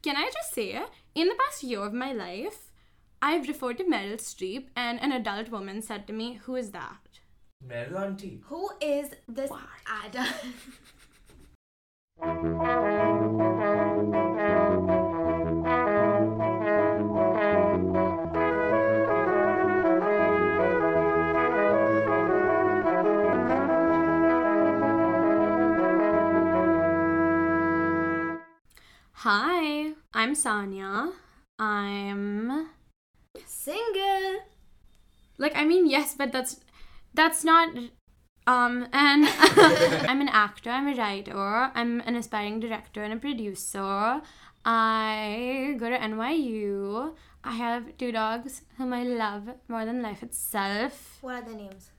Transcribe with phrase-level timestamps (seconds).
[0.00, 0.80] Can I just say,
[1.16, 2.70] in the past year of my life,
[3.20, 7.18] I've referred to Meryl Streep, and an adult woman said to me, Who is that?
[7.66, 8.40] Meryl Auntie.
[8.44, 9.50] Who is this
[9.88, 10.26] Adam?
[29.22, 31.12] Hi, I'm Saniya.
[31.58, 32.68] I'm
[33.44, 34.40] Single.
[35.36, 36.60] like I mean yes, but that's
[37.14, 37.76] that's not
[38.46, 39.26] um and
[40.08, 44.22] I'm an actor, I'm a writer, I'm an aspiring director and a producer.
[44.64, 47.14] I go to NYU.
[47.44, 51.18] I have two dogs whom I love more than life itself.
[51.20, 51.90] What are their names?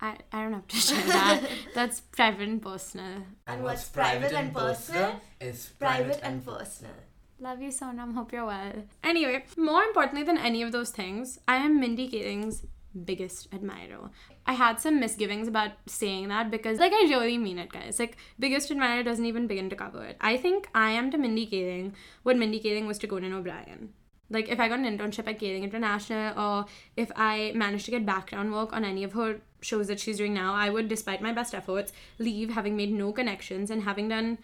[0.00, 1.42] I, I don't have to share that.
[1.74, 3.22] That's private and personal.
[3.46, 6.94] And what's private and personal is Private and personal.
[7.40, 8.14] Love you, Sonam.
[8.14, 8.72] Hope you're well.
[9.04, 12.64] Anyway, more importantly than any of those things, I am Mindy Kaling's
[13.04, 14.10] biggest admirer.
[14.44, 18.00] I had some misgivings about saying that because, like, I really mean it, guys.
[18.00, 20.16] Like, biggest admirer doesn't even begin to cover it.
[20.20, 21.92] I think I am to Mindy Kaling
[22.24, 23.90] what Mindy Kaling was to Conan O'Brien.
[24.30, 28.04] Like, if I got an internship at Kaling International or if I managed to get
[28.04, 31.32] background work on any of her shows that she's doing now, I would, despite my
[31.32, 34.38] best efforts, leave having made no connections and having done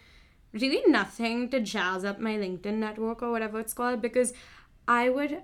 [0.54, 4.32] really nothing to jazz up my LinkedIn network or whatever it's called because
[4.86, 5.42] I would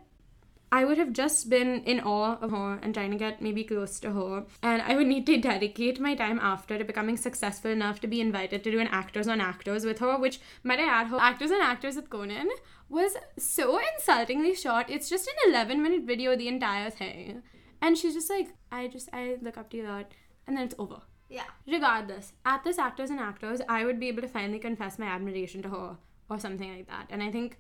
[0.73, 3.99] I would have just been in awe of her and trying to get maybe close
[4.01, 4.45] to her.
[4.63, 8.21] And I would need to dedicate my time after to becoming successful enough to be
[8.21, 11.51] invited to do an actors on actors with her, which might I add, her actors
[11.51, 12.51] on actors with Conan
[12.89, 14.89] was so insultingly short.
[14.89, 17.43] It's just an 11 minute video, the entire thing.
[17.83, 20.13] And she's just like, I just, I look up to you a lot.
[20.47, 21.03] And then it's over.
[21.31, 21.45] Yeah.
[21.67, 25.63] Regardless, at this actors and actors, I would be able to finally confess my admiration
[25.63, 25.97] to her
[26.29, 27.07] or something like that.
[27.09, 27.59] And I think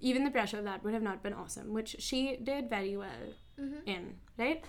[0.00, 3.34] even the pressure of that would have not been awesome, which she did very well
[3.60, 3.86] mm-hmm.
[3.86, 4.64] in, right?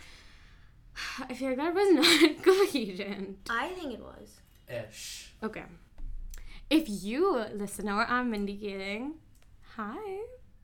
[1.30, 3.38] I feel like that was not coherent.
[3.50, 4.42] I think it was.
[4.68, 5.34] Ish.
[5.44, 5.64] Okay.
[6.70, 9.14] If you, listener, are Mindy Kaling,
[9.76, 10.20] hi.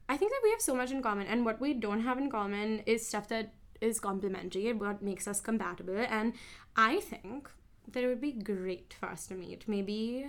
[0.07, 2.31] I think that we have so much in common, and what we don't have in
[2.31, 5.99] common is stuff that is complementary and what makes us compatible.
[6.09, 6.33] And
[6.75, 7.49] I think
[7.91, 9.67] that it would be great for us to meet.
[9.67, 10.27] Maybe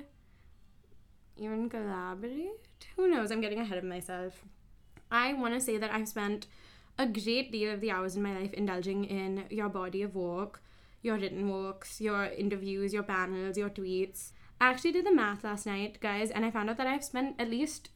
[1.37, 2.87] even collaborate?
[2.97, 3.31] Who knows?
[3.31, 4.45] I'm getting ahead of myself.
[5.11, 6.47] I want to say that I've spent
[6.99, 10.63] a great deal of the hours in my life indulging in your body of work,
[11.03, 14.33] your written works, your interviews, your panels, your tweets.
[14.61, 17.41] I actually did the math last night, guys, and I found out that I've spent
[17.41, 17.89] at least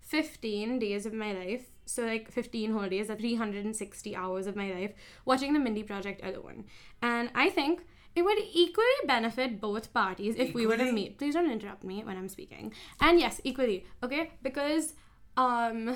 [0.00, 4.70] 15 days of my life, so like 15 whole days, that's 360 hours of my
[4.70, 4.92] life,
[5.24, 6.64] watching the Mindy Project alone.
[7.00, 11.18] And I think it would equally benefit both parties if we were to meet.
[11.18, 12.72] Please don't interrupt me when I'm speaking.
[13.00, 14.30] And yes, equally, okay?
[14.42, 14.94] Because,
[15.36, 15.94] um,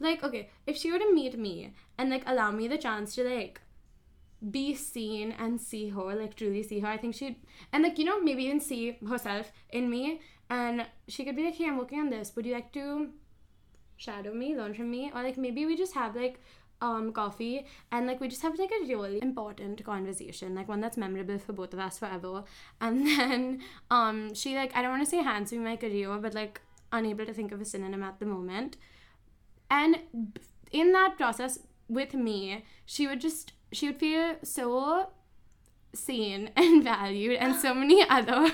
[0.00, 3.24] like, okay, if she were to meet me and like allow me the chance to
[3.24, 3.60] like
[4.50, 6.88] be seen and see her, like truly see her.
[6.88, 7.36] I think she'd,
[7.72, 10.20] and like, you know, maybe even see herself in me.
[10.48, 12.32] And she could be like, hey, I'm working on this.
[12.34, 13.10] Would you like to
[13.96, 15.12] shadow me, learn from me?
[15.14, 16.40] Or like, maybe we just have like,
[16.82, 20.96] um, coffee and like we just have like a really important conversation, like one that's
[20.96, 22.44] memorable for both of us forever.
[22.80, 23.60] And then,
[23.90, 26.60] um, she like, I don't want to say hands me my career, but like
[26.90, 28.76] unable to think of a synonym at the moment.
[29.70, 30.00] And
[30.72, 35.08] in that process with me, she would just she would feel so
[35.94, 38.50] seen and valued and so many other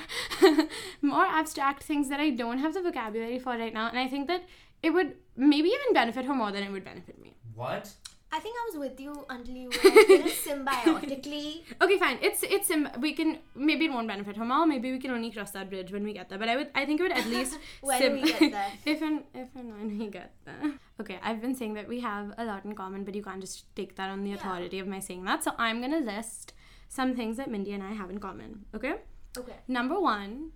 [1.00, 3.89] more abstract things that I don't have the vocabulary for right now.
[3.89, 4.43] And I think that
[4.83, 7.37] it would maybe even benefit her more than it would benefit me.
[7.55, 7.91] What?
[8.31, 11.62] I think I was with you until you were like, you know, symbiotically.
[11.81, 12.19] Okay, fine.
[12.21, 14.66] It's it's sim- we can maybe it won't benefit her more.
[14.66, 16.39] Maybe we can only cross that bridge when we get there.
[16.39, 18.72] But I would I think it would at least When we get there.
[18.84, 20.72] if and if and when we get there.
[21.00, 23.65] Okay, I've been saying that we have a lot in common, but you can't just
[23.75, 25.43] take that on the authority of my saying that.
[25.43, 26.53] So I'm gonna list
[26.89, 28.66] some things that Mindy and I have in common.
[28.75, 28.97] Okay.
[29.39, 29.56] Okay.
[29.69, 30.53] Number one,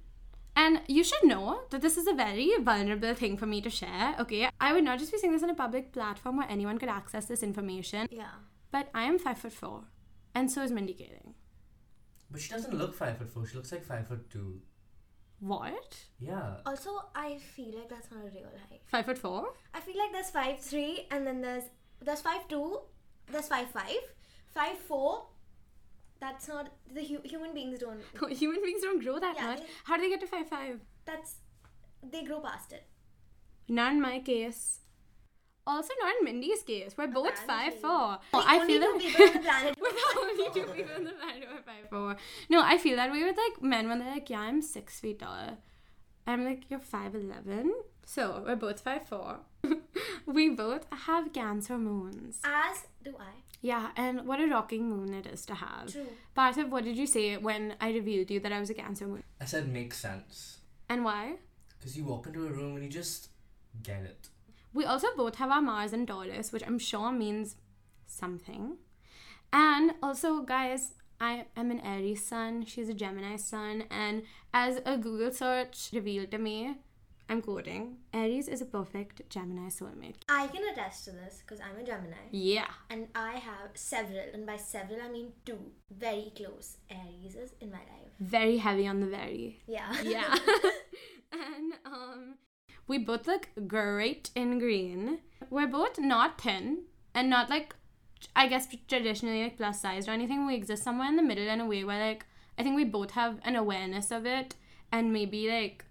[0.57, 4.15] and you should know that this is a very vulnerable thing for me to share,
[4.21, 4.49] okay?
[4.61, 7.27] I would not just be saying this on a public platform where anyone could access
[7.27, 8.33] this information, Yeah.
[8.71, 9.85] but I am five foot four,
[10.35, 11.35] and so is Mindy Kaling.
[12.31, 13.47] But she doesn't look five foot four.
[13.47, 14.61] She looks like five foot two.
[15.41, 15.97] What?
[16.21, 16.59] Yeah.
[16.65, 18.83] Also, I feel like that's not a real height.
[18.87, 19.53] Five foot four?
[19.75, 21.65] I feel like there's five three, and then there's
[22.01, 22.79] there's five two,
[23.31, 23.99] there's five five,
[24.55, 25.27] five four.
[26.23, 28.01] That's not the hu- human beings don't.
[28.43, 29.63] Human beings don't grow that Yeah, much.
[29.85, 30.81] How do they get to five five?
[31.05, 31.35] That's
[32.13, 32.85] they grow past it.
[33.69, 34.63] Not in my case.
[35.65, 36.95] Also, not in Mindy's case.
[36.99, 37.81] We're both five Apparently.
[37.81, 38.19] four.
[38.33, 39.77] The I only feel two people on the planet.
[39.81, 42.17] We're the only two people on the planet who are five four.
[42.55, 45.21] No, I feel that way with like men when they're like, yeah, I'm six feet
[45.21, 45.59] tall.
[46.27, 47.73] I'm like, you're five eleven.
[48.05, 49.41] So we're both five four.
[50.27, 52.39] we both have Cancer moons.
[52.45, 53.33] As do I.
[53.63, 55.93] Yeah, and what a rocking moon it is to have.
[55.93, 56.07] True.
[56.37, 59.07] Parthiv, what did you say when I revealed to you that I was a Cancer
[59.07, 59.23] moon?
[59.41, 60.59] I said makes sense.
[60.89, 61.37] And why?
[61.79, 63.29] Because you walk into a room and you just
[63.83, 64.29] get it.
[64.75, 67.55] We also both have our Mars and Taurus, which I'm sure means
[68.07, 68.79] something.
[69.53, 74.23] And also, guys, I am an Aries sun, she's a Gemini sun, and
[74.53, 76.79] as a Google search revealed to me,
[77.33, 80.17] I'm quoting, Aries is a perfect Gemini soulmate.
[80.29, 82.25] I can attest to this because I'm a Gemini.
[82.31, 82.69] Yeah.
[82.91, 85.59] And I have several, and by several I mean two
[85.91, 88.13] very close Arieses in my life.
[88.21, 89.63] Very heavy on the very.
[89.67, 89.97] Yeah.
[90.05, 90.37] Yeah.
[91.33, 92.35] and um
[92.87, 95.21] we both look great in green.
[95.49, 96.83] We're both not thin
[97.15, 97.75] and not like
[98.37, 100.47] I guess traditionally like plus sized or anything.
[100.47, 102.27] We exist somewhere in the middle in a way where like
[102.59, 104.55] I think we both have an awareness of it
[104.93, 105.87] and maybe like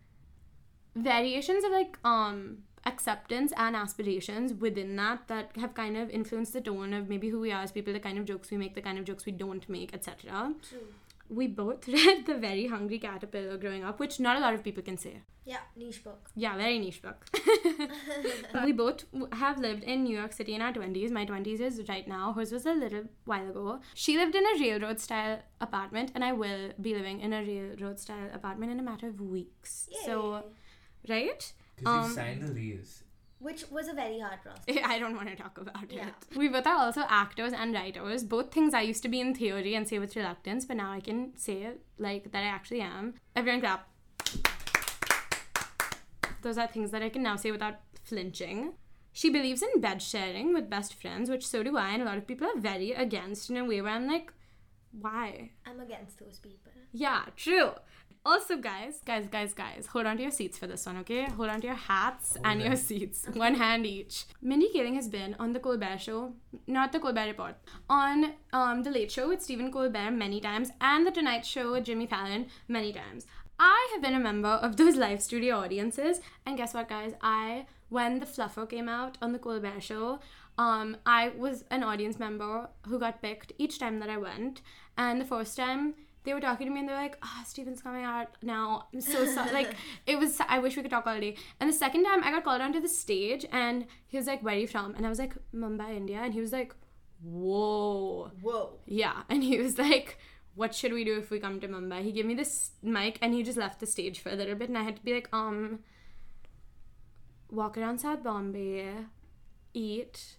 [0.96, 6.62] variations of like um acceptance and aspirations within that that have kind of influenced the
[6.62, 8.82] tone of maybe who we are as people, the kind of jokes we make, the
[8.82, 10.54] kind of jokes we don't make, etc.
[10.68, 10.80] True.
[11.30, 14.84] We both read The Very Hungry Caterpillar growing up, which not a lot of people
[14.84, 15.22] can say.
[15.46, 16.30] Yeah, niche book.
[16.36, 17.26] Yeah, very niche book.
[18.64, 21.10] we both have lived in New York City in our 20s.
[21.10, 22.34] My 20s is right now.
[22.34, 23.80] Hers was a little while ago.
[23.96, 28.00] She lived in a railroad style apartment, and I will be living in a railroad
[28.00, 29.90] style apartment in a matter of weeks.
[30.06, 30.44] So,
[31.10, 31.54] right?
[31.78, 33.04] Because Um, you signed the lease.
[33.40, 34.78] Which was a very hard process.
[34.86, 36.10] I don't want to talk about Yeah.
[36.10, 36.38] it.
[36.38, 38.24] We both are also actors and writers.
[38.24, 41.00] Both things I used to be in theory and say with reluctance, but now I
[41.00, 43.16] can say it like that I actually am.
[43.36, 43.88] Everyone clap.
[46.42, 48.74] Those are things that I can now say without flinching.
[49.14, 52.18] She believes in bed sharing with best friends, which so do I, and a lot
[52.18, 54.32] of people are very against in a way where I'm like,
[54.92, 55.52] why?
[55.66, 56.72] I'm against those people.
[56.94, 57.72] Yeah, true.
[58.24, 61.24] Also, guys, guys, guys, guys, hold on to your seats for this one, okay?
[61.24, 64.26] Hold on to your hats Hold and your seats, one hand each.
[64.44, 66.34] Mindy Kaling has been on the Colbert Show,
[66.68, 67.56] not the Colbert Report,
[67.90, 71.86] on um, the Late Show with Stephen Colbert many times, and the Tonight Show with
[71.86, 73.26] Jimmy Fallon many times.
[73.58, 77.14] I have been a member of those live studio audiences, and guess what, guys?
[77.24, 80.20] I when the Fluffer came out on the Colbert Show,
[80.60, 84.62] um, I was an audience member who got picked each time that I went,
[84.96, 88.04] and the first time they were talking to me and they're like, "Ah, Stephen's coming
[88.04, 88.88] out now.
[88.94, 89.76] I'm so sorry." like
[90.06, 90.40] it was.
[90.48, 91.36] I wish we could talk all day.
[91.60, 94.56] And the second time, I got called onto the stage, and he was like, "Where
[94.56, 96.76] are you from?" And I was like, "Mumbai, India." And he was like,
[97.24, 98.80] "Whoa." Whoa.
[98.86, 100.18] Yeah, and he was like,
[100.56, 103.34] "What should we do if we come to Mumbai?" He gave me this mic, and
[103.34, 105.30] he just left the stage for a little bit, and I had to be like,
[105.34, 105.80] "Um,
[107.50, 108.94] walk around South Bombay,
[109.74, 110.38] eat,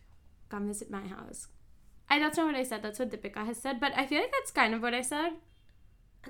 [0.49, 1.49] come visit my house."
[2.09, 2.83] I that's not what I said.
[2.83, 5.33] That's what Deepika has said, but I feel like that's kind of what I said,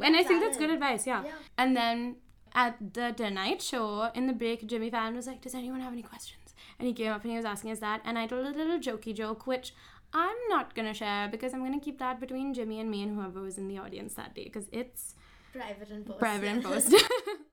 [0.01, 1.07] and I think that's good advice.
[1.07, 1.25] Yeah.
[1.25, 1.33] Yeah.
[1.59, 2.17] And then
[2.55, 6.03] at the Tonight Show in the break, Jimmy Fallon was like, "Does anyone have any
[6.03, 8.51] questions?" And he came up and he was asking us that, and I told a
[8.51, 9.73] little jokey joke, which
[10.13, 13.41] I'm not gonna share because I'm gonna keep that between Jimmy and me and whoever
[13.41, 15.15] was in the audience that day because it's
[15.53, 16.19] Private and post.
[16.19, 16.95] private and post.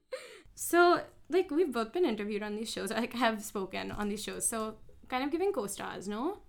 [0.56, 4.46] so like we've both been interviewed on these shows, like have spoken on these shows,
[4.48, 4.76] so
[5.08, 6.40] kind of giving co-stars, no?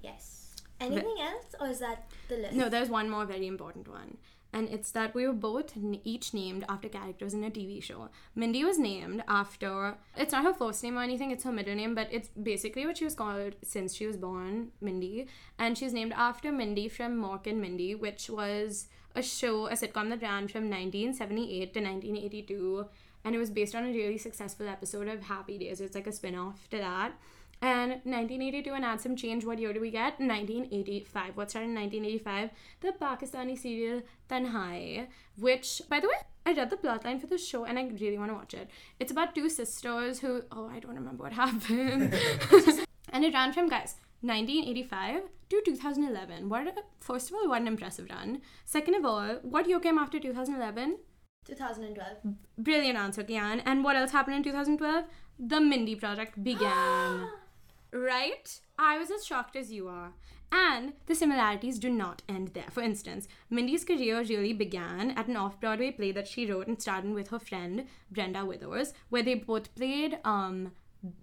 [0.00, 0.38] yes.
[0.80, 2.54] Anything else, or is that the list?
[2.54, 4.16] No, there's one more very important one.
[4.52, 5.72] And it's that we were both
[6.04, 8.10] each named after characters in a TV show.
[8.34, 11.94] Mindy was named after, it's not her first name or anything, it's her middle name,
[11.94, 15.26] but it's basically what she was called since she was born, Mindy.
[15.58, 20.10] And she's named after Mindy from Mork and Mindy, which was a show, a sitcom
[20.10, 22.86] that ran from 1978 to 1982.
[23.24, 25.80] And it was based on a really successful episode of Happy Days.
[25.80, 27.12] It's like a spin off to that.
[27.62, 29.44] And 1982 and add some change.
[29.44, 30.18] What year do we get?
[30.18, 31.36] 1985.
[31.36, 32.50] What started in 1985?
[32.80, 35.06] The Pakistani serial Tanhai,
[35.38, 38.32] which, by the way, I read the plotline for this show and I really want
[38.32, 38.68] to watch it.
[38.98, 42.12] It's about two sisters who, oh, I don't remember what happened.
[43.12, 46.48] and it ran from, guys, 1985 to 2011.
[46.48, 48.40] What, a, first of all, what an impressive run.
[48.64, 50.98] Second of all, what year came after 2011?
[51.46, 52.34] 2012.
[52.58, 53.62] Brilliant answer, Kian.
[53.64, 55.04] And what else happened in 2012?
[55.38, 57.28] The Mindy Project began.
[57.92, 58.60] right?
[58.78, 60.12] I was as shocked as you are.
[60.50, 62.70] And the similarities do not end there.
[62.70, 66.80] For instance, Mindy's career really began at an off Broadway play that she wrote and
[66.80, 70.72] starred in with her friend Brenda Withers, where they both played um,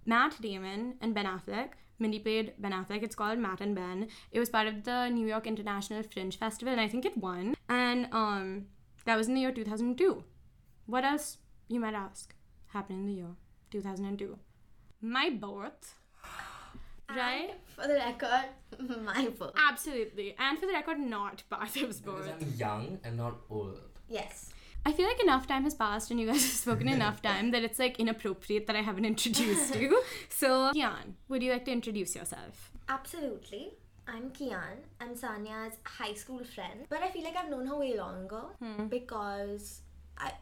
[0.04, 1.70] Matt Damon and Ben Affleck.
[2.00, 3.04] Mindy played Ben Affleck.
[3.04, 4.08] It's called Matt and Ben.
[4.32, 7.54] It was part of the New York International Fringe Festival, and I think it won.
[7.68, 8.66] And um,
[9.04, 10.24] that was in the year 2002.
[10.86, 12.34] What else, you might ask,
[12.68, 13.36] happened in the year
[13.70, 14.38] 2002?
[15.02, 15.94] My birth.
[17.16, 17.50] Right?
[17.50, 18.44] And for the record,
[19.04, 19.56] my book.
[19.68, 20.34] Absolutely.
[20.38, 22.34] And for the record, not Parthiv's Because birth.
[22.40, 23.80] I'm young and not old.
[24.08, 24.50] Yes.
[24.84, 27.62] I feel like enough time has passed and you guys have spoken enough time that
[27.62, 30.02] it's like inappropriate that I haven't introduced you.
[30.28, 32.70] So, Kian, would you like to introduce yourself?
[32.88, 33.74] Absolutely.
[34.08, 34.78] I'm Kian.
[35.00, 38.86] I'm Saniya's high school friend, but I feel like I've known her way longer hmm.
[38.86, 39.82] because
[40.18, 40.32] I,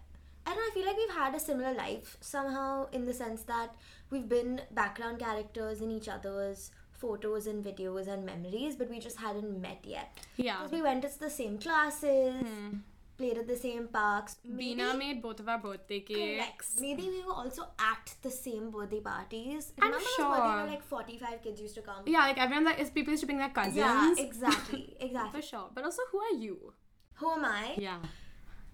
[0.47, 0.63] I don't know.
[0.71, 3.75] I feel like we've had a similar life somehow in the sense that
[4.11, 9.19] we've been background characters in each other's photos and videos and memories, but we just
[9.19, 10.19] hadn't met yet.
[10.37, 10.57] Yeah.
[10.59, 12.79] Because we went to the same classes, hmm.
[13.17, 14.37] played at the same parks.
[14.45, 16.19] Bina made both of our birthday cakes.
[16.19, 16.81] Correct.
[16.81, 19.73] Maybe we were also at the same birthday parties.
[19.77, 20.57] And I'm Remember those birthday sure.
[20.57, 22.03] where like 45 kids used to come?
[22.07, 23.77] Yeah, like everyone like is people used to bring their cousins.
[23.77, 24.97] Yeah, exactly.
[25.01, 25.41] Exactly.
[25.41, 25.71] For sure.
[25.73, 26.73] But also who are you?
[27.15, 27.75] Who am I?
[27.79, 27.99] Yeah.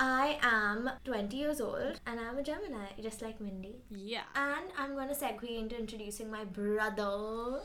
[0.00, 3.76] I am 20 years old and I'm a Gemini, just like Mindy.
[3.90, 4.22] Yeah.
[4.34, 7.60] And I'm going to segue into introducing my brother,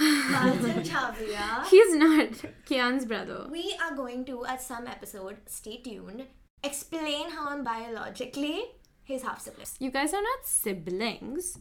[0.00, 0.82] Martin.
[1.70, 2.30] He's not
[2.66, 3.46] Kian's brother.
[3.50, 6.24] We are going to, at some episode, stay tuned,
[6.62, 8.62] explain how I'm biologically
[9.04, 9.66] his half sibling.
[9.78, 11.58] You guys are not siblings.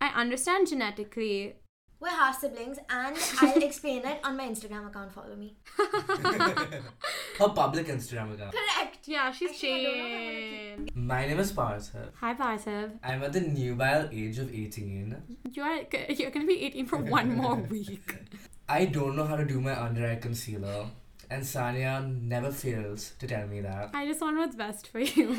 [0.00, 1.56] I understand genetically.
[1.98, 5.12] We're half siblings, and I'll explain it on my Instagram account.
[5.12, 5.56] Follow me.
[7.38, 8.54] Her public Instagram account.
[8.54, 8.98] Correct.
[9.06, 10.96] Yeah, she's Actually, I don't know how to changed.
[10.96, 12.08] My name is Partha.
[12.20, 12.98] Hi, Parthiv.
[13.02, 15.38] I'm at the nubile age of 18.
[15.52, 18.14] You are you're gonna be 18 for one more week.
[18.68, 20.86] I don't know how to do my under eye concealer.
[21.28, 23.90] And Saniya never fails to tell me that.
[23.94, 25.34] I just want what's best for you.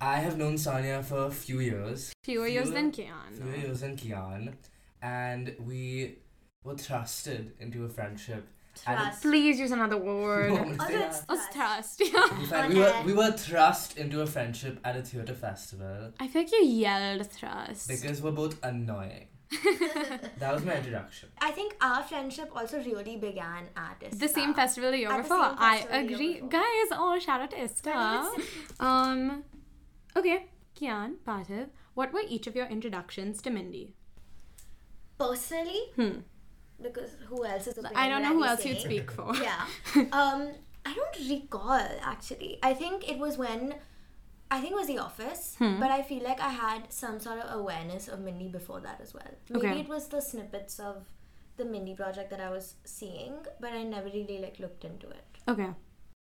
[0.00, 2.12] I have known Saniya for a few years.
[2.22, 3.34] Fewer years Fewer- than Kian.
[3.42, 4.54] Few years than Kian.
[5.02, 6.18] And we
[6.64, 8.46] were thrusted into a friendship.
[8.86, 9.22] I Trust.
[9.22, 10.52] Please use another word.
[10.52, 11.30] want me to Also, say it's that?
[11.30, 11.98] Let's trust.
[11.98, 12.12] trust.
[12.32, 12.40] Yeah.
[12.40, 16.28] In fact, we were, we were thrust into a friendship at a theatre festival I
[16.28, 17.88] feel like you yelled thrust.
[17.88, 19.26] because we're both annoying.
[20.38, 21.30] that was my introduction.
[21.40, 24.18] I think our friendship also really began at ISTA.
[24.18, 25.38] the same festival the year At before.
[25.58, 26.48] I festival the year agree.
[26.48, 28.30] Guys, oh, shout out to ISTA.
[28.78, 29.42] um,
[30.16, 30.46] okay,
[30.78, 33.94] Kian, Parthiv, what were each of your introductions to Mindy?
[35.18, 36.20] Personally, Hmm.
[36.80, 37.78] because who else is?
[37.94, 38.76] I don't know who else saying?
[38.76, 39.34] you'd speak for.
[39.34, 39.66] Yeah.
[40.12, 40.52] um,
[40.86, 42.58] I don't recall actually.
[42.62, 43.74] I think it was when.
[44.50, 45.78] I think it was The Office, Hmm.
[45.78, 49.12] but I feel like I had some sort of awareness of Mindy before that as
[49.12, 49.34] well.
[49.50, 49.80] Maybe Okay.
[49.80, 51.04] it was the snippets of
[51.58, 55.26] the Mindy project that I was seeing, but I never really like looked into it.
[55.48, 55.68] Okay.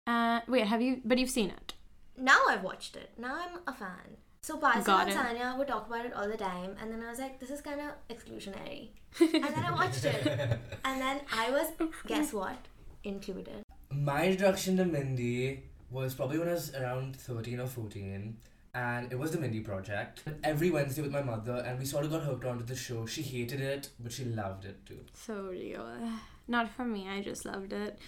[0.07, 1.01] Uh, wait, have you?
[1.03, 1.73] But you've seen it.
[2.17, 3.11] Now I've watched it.
[3.17, 4.17] Now I'm a fan.
[4.41, 5.11] So Parsa and.
[5.11, 7.61] Saniya would talk about it all the time, and then I was like, this is
[7.61, 8.89] kind of exclusionary.
[9.19, 10.27] and then I watched it,
[10.85, 11.67] and then I was,
[12.05, 12.57] guess what,
[13.03, 13.63] included.
[13.89, 18.37] My introduction to Mindy was probably when I was around 13 or 14.
[18.75, 20.23] And it was the Mindy Project.
[20.43, 23.05] Every Wednesday with my mother, and we sort of got hooked onto the show.
[23.05, 24.99] She hated it, but she loved it too.
[25.13, 25.87] So real.
[26.47, 27.07] Not for me.
[27.07, 27.99] I just loved it.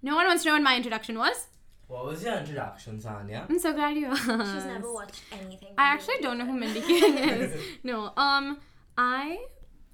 [0.00, 1.48] No one wants to know what my introduction was.
[1.88, 3.48] What was your introduction, Saniya?
[3.48, 4.24] I'm so glad you asked.
[4.24, 5.70] She's never watched anything.
[5.78, 7.60] I actually don't know who Mindy King is.
[7.82, 8.12] No.
[8.16, 8.58] Um,
[8.98, 9.38] I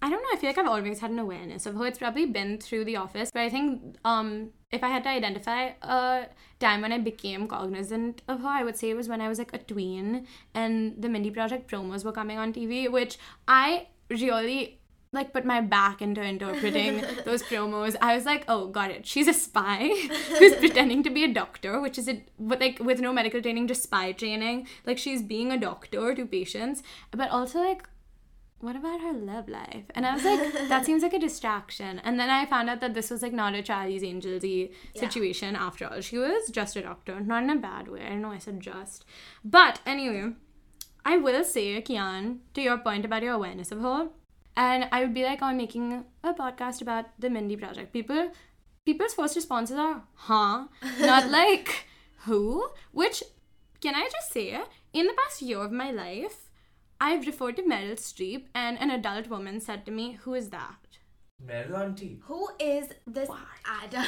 [0.03, 0.29] I don't know.
[0.33, 1.87] I feel like I've always had an awareness of her.
[1.87, 5.71] It's probably been through The Office, but I think um, if I had to identify
[5.83, 6.27] a
[6.59, 9.39] time when I became cognizant of her, I would say it was when I was
[9.39, 14.81] like a tween and the Mindy Project promos were coming on TV, which I really
[15.15, 17.97] like put my back into interpreting those promos.
[18.03, 19.07] I was like, oh, got it.
[19.07, 19.89] She's a spy
[20.39, 23.69] who's pretending to be a doctor, which is a but like with no medical training,
[23.69, 24.67] just spy training.
[24.85, 27.89] Like she's being a doctor to patients, but also like
[28.61, 29.85] what about her love life?
[29.95, 31.99] And I was like, that seems like a distraction.
[31.99, 34.69] And then I found out that this was like not a Charlie's Angels Yeah.
[34.95, 36.01] situation after all.
[36.01, 38.07] She was just a doctor, not in a bad way.
[38.07, 39.05] I know I said just.
[39.45, 40.33] But anyway,
[41.05, 44.09] I will say, Kian, to your point about your awareness of her,
[44.57, 47.93] and I would be like, oh, I'm making a podcast about the Mindy Project.
[47.93, 48.31] People,
[48.85, 50.67] people's first responses are, huh?
[51.01, 51.87] Not like,
[52.25, 52.69] who?
[52.93, 53.23] Which,
[53.81, 54.61] can I just say,
[54.93, 56.51] in the past year of my life,
[57.01, 60.99] I've referred to Meryl Streep, and an adult woman said to me, who is that?
[61.45, 62.21] Meryl Auntie.
[62.25, 63.41] Who is this What?
[63.85, 64.05] Ada?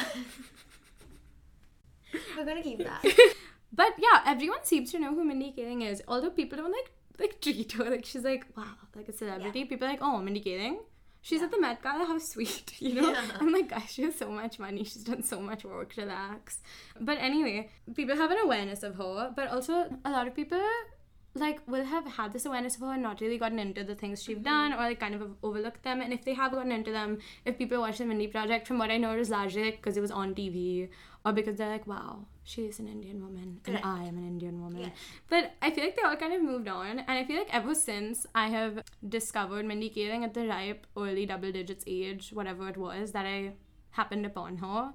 [2.37, 3.03] We're gonna keep that.
[3.73, 6.01] But yeah, everyone seems to know who Mindy Kaling is.
[6.07, 6.89] Although people don't like
[7.19, 9.65] like treat her like she's like wow like a celebrity.
[9.65, 10.77] People are like oh Mindy Kaling.
[11.21, 12.05] She's at the Met Gala.
[12.05, 13.11] How sweet, you know.
[13.11, 13.21] Yeah.
[13.39, 14.83] I'm like, gosh, she has so much money.
[14.85, 15.93] She's done so much work.
[15.97, 16.59] Relax.
[16.99, 20.61] But anyway, people have an awareness of her, but also a lot of people
[21.35, 24.23] like will have had this awareness of her and not really gotten into the things
[24.23, 24.43] she's mm-hmm.
[24.43, 26.01] done or like kind of overlooked them.
[26.01, 28.89] And if they have gotten into them, if people watch the Mindy Project, from what
[28.89, 30.89] I know, it was largely because it was on TV
[31.25, 34.61] or because they're like, wow, she is an Indian woman and I am an Indian
[34.61, 34.83] woman.
[34.83, 34.91] Yes.
[35.29, 37.75] But I feel like they all kind of moved on, and I feel like ever
[37.75, 42.77] since I have discovered Mindy Kaling at the ripe early double digits age, whatever it
[42.77, 43.53] was that I
[43.91, 44.93] happened upon her,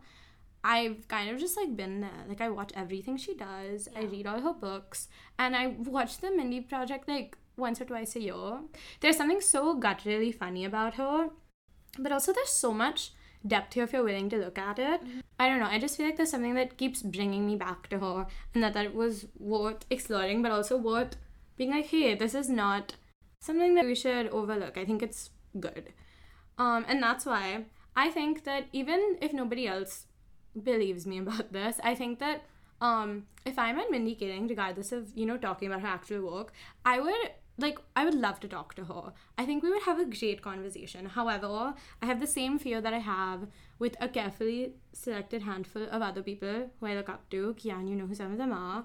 [0.65, 2.25] I've kind of just like been there.
[2.27, 3.87] Like I watch everything she does.
[3.95, 8.17] I read all her books, and I watch the Mindy Project like once or twice
[8.17, 8.61] a year.
[9.01, 11.29] There's something so gutturally funny about her,
[11.99, 13.13] but also there's so much
[13.47, 15.01] depth here if you're willing to look at it.
[15.39, 15.67] I don't know.
[15.67, 18.75] I just feel like there's something that keeps bringing me back to her, and that
[18.75, 21.17] that was worth exploring, but also worth
[21.57, 22.95] being like, hey, this is not
[23.41, 24.79] something that we should overlook.
[24.79, 25.93] I think it's good.
[26.59, 27.65] Um, and that's why
[27.97, 30.07] I think that even if nobody else
[30.61, 32.43] believes me about this, I think that
[32.81, 36.53] um, if I met Mindy Kaling, regardless of you know talking about her actual work,
[36.85, 39.13] I would like I would love to talk to her.
[39.37, 41.07] I think we would have a great conversation.
[41.07, 43.47] However, I have the same fear that I have
[43.79, 47.55] with a carefully selected handful of other people who I look up to.
[47.59, 48.85] Kian, you know who some of them are.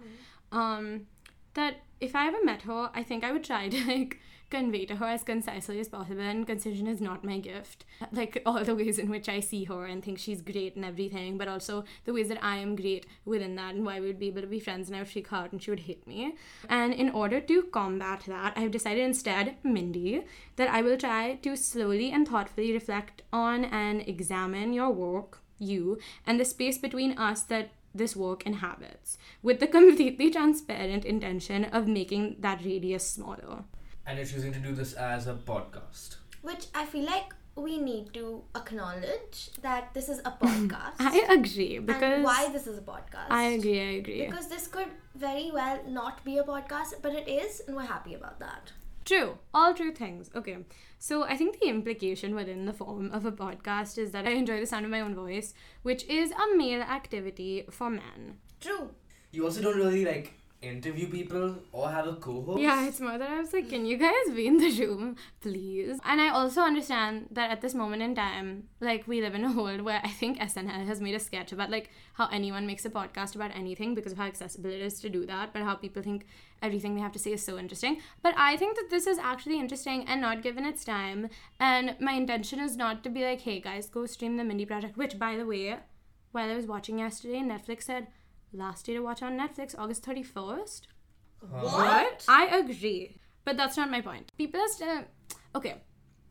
[0.52, 1.08] Um,
[1.54, 4.96] that if I ever met her, I think I would try to like convey to
[4.96, 6.22] her as concisely as possible.
[6.22, 7.86] And concision is not my gift.
[8.12, 11.38] Like all the ways in which I see her and think she's great and everything,
[11.38, 14.28] but also the ways that I am great within that and why we would be
[14.28, 16.36] able to be friends and I would freak out and she would hate me.
[16.70, 20.26] And in order to combat that, I've decided instead, Mindy,
[20.56, 25.98] that I will try to slowly and thoughtfully reflect on and examine your work, you,
[26.26, 31.88] and the space between us that this work inhabits, with the completely transparent intention of
[31.88, 33.64] making that radius smaller.
[34.08, 36.16] And you're choosing to do this as a podcast.
[36.42, 40.94] Which I feel like we need to acknowledge that this is a podcast.
[41.00, 43.30] I agree because and why this is a podcast.
[43.30, 43.80] I agree.
[43.82, 44.26] I agree.
[44.26, 48.14] Because this could very well not be a podcast, but it is, and we're happy
[48.14, 48.72] about that.
[49.04, 49.38] True.
[49.54, 50.30] All true things.
[50.36, 50.58] Okay.
[51.00, 54.60] So I think the implication within the form of a podcast is that I enjoy
[54.62, 58.38] the sound of my own voice, which is a male activity for men.
[58.62, 58.92] True.
[59.32, 62.60] You also don't really like interview people or have a co-host.
[62.60, 66.00] Yeah, it's more that I was like, can you guys be in the room, please?
[66.04, 69.52] And I also understand that at this moment in time, like we live in a
[69.52, 72.90] world where I think SNL has made a sketch about like how anyone makes a
[72.90, 76.02] podcast about anything because of how accessible it is to do that, but how people
[76.02, 76.26] think
[76.64, 78.02] everything they have to say is so interesting.
[78.24, 81.30] But I think that this is actually interesting and not given its time.
[81.60, 84.98] And my intention is not to be like, hey guys, go stream the Mindy Project,
[84.98, 85.78] which by the way,
[86.32, 88.08] while I was watching yesterday, Netflix said
[88.54, 90.82] last day to watch on Netflix, August 31st.
[91.50, 92.26] What?
[92.28, 93.20] I agree.
[93.46, 94.32] But that's not my point.
[94.38, 95.04] People are still.
[95.56, 95.82] Okay.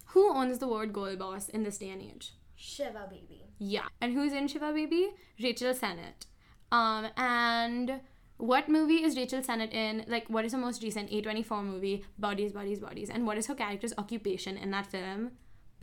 [0.07, 2.33] Who owns the word goal boss in this day and age?
[2.55, 3.47] Shiva baby.
[3.59, 3.87] Yeah.
[4.01, 5.11] And who's in Shiva Baby?
[5.43, 6.27] Rachel Sennott.
[6.73, 8.01] Um, and
[8.39, 10.05] what movie is Rachel Sennott in?
[10.09, 12.05] Like, what is the most recent A24 movie?
[12.19, 13.11] Bodies, Bodies, Bodies.
[13.11, 15.33] And what is her character's occupation in that film?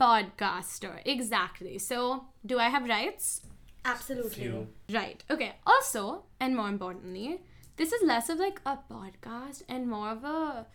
[0.00, 1.00] Podcaster.
[1.04, 1.78] Exactly.
[1.78, 3.42] So, do I have rights?
[3.84, 4.30] Absolutely.
[4.30, 4.68] Few.
[4.90, 5.22] Right.
[5.30, 5.56] Okay.
[5.66, 7.40] Also, and more importantly,
[7.76, 10.66] this is less of like a podcast and more of a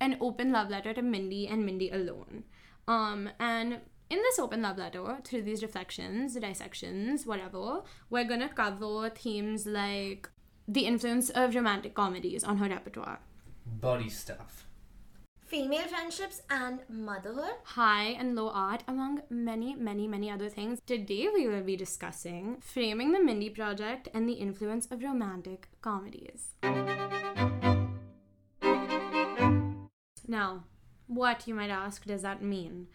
[0.00, 2.44] an open love letter to Mindy and Mindy alone.
[2.86, 3.80] Um, and
[4.10, 10.28] in this open love letter, through these reflections, dissections, whatever, we're gonna cover themes like
[10.68, 13.20] the influence of romantic comedies on her repertoire,
[13.80, 14.66] Body stuff.
[15.46, 17.54] Female friendships and motherhood.
[17.62, 20.80] high and low art, among many, many, many other things.
[20.84, 26.48] Today we will be discussing framing the Mindy Project and the influence of romantic comedies.
[30.26, 30.64] Now,
[31.06, 32.88] what you might ask does that mean?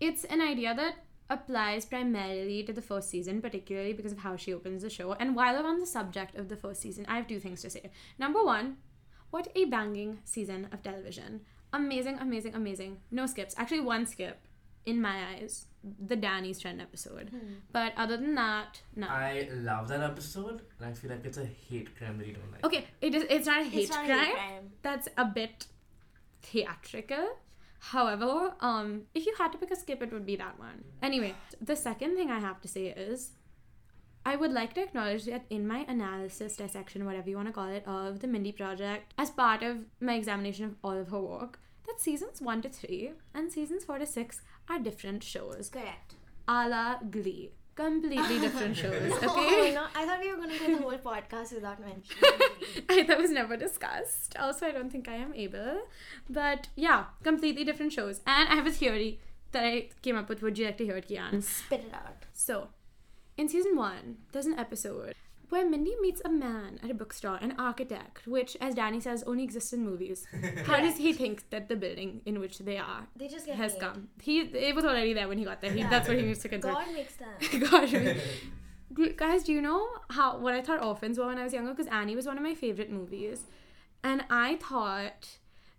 [0.00, 4.52] It's an idea that applies primarily to the first season, particularly because of how she
[4.52, 5.12] opens the show.
[5.12, 7.70] And while we're on the subject of the first season, I have two things to
[7.70, 7.92] say.
[8.18, 8.78] Number one,
[9.30, 11.42] what a banging season of television.
[11.72, 12.98] Amazing, amazing, amazing.
[13.10, 13.54] No skips.
[13.56, 14.38] Actually, one skip
[14.84, 15.66] in my eyes.
[16.06, 17.30] The Danny's Friend episode.
[17.72, 19.08] But other than that, no.
[19.08, 22.52] I love that episode, and I feel like it's a hate crime that you don't
[22.52, 22.64] like.
[22.64, 24.18] Okay, it is it's not a hate It's not a crime.
[24.26, 24.70] hate crime.
[24.82, 25.66] That's a bit
[26.42, 27.36] theatrical.
[27.80, 30.84] However, um, if you had to pick a skip, it would be that one.
[31.02, 33.32] Anyway, the second thing I have to say is
[34.24, 37.68] I would like to acknowledge that in my analysis, dissection, whatever you want to call
[37.68, 41.58] it, of the Mindy Project, as part of my examination of all of her work,
[41.86, 45.70] that seasons 1 to 3 and seasons 4 to 6 are different shows.
[45.72, 46.14] Correct.
[46.46, 47.50] A la Glee.
[47.74, 49.24] Completely different shows, okay?
[49.26, 52.30] Oh, no, I thought we were going to do the whole podcast without mentioning.
[52.88, 54.36] I, that was never discussed.
[54.38, 55.80] Also, I don't think I am able.
[56.28, 58.20] But yeah, completely different shows.
[58.26, 59.20] And I have a theory
[59.52, 60.42] that I came up with.
[60.42, 61.42] Would you like to hear it, Kian?
[61.42, 62.26] Spit it out.
[62.34, 62.68] So,
[63.42, 65.14] in season one, there's an episode
[65.50, 69.44] where Mindy meets a man at a bookstore, an architect, which, as Danny says, only
[69.44, 70.26] exists in movies.
[70.68, 73.72] How does he think that the building in which they are They just get has
[73.74, 73.80] made.
[73.82, 74.08] come?
[74.22, 75.72] He it was already there when he got there.
[75.72, 76.72] He, That's what he needs to consider.
[76.72, 77.60] God makes them.
[77.70, 78.16] Gosh, I mean,
[78.94, 81.72] do- guys, do you know how what I thought orphans were when I was younger?
[81.74, 83.38] Because Annie was one of my favorite movies,
[84.02, 85.36] and I thought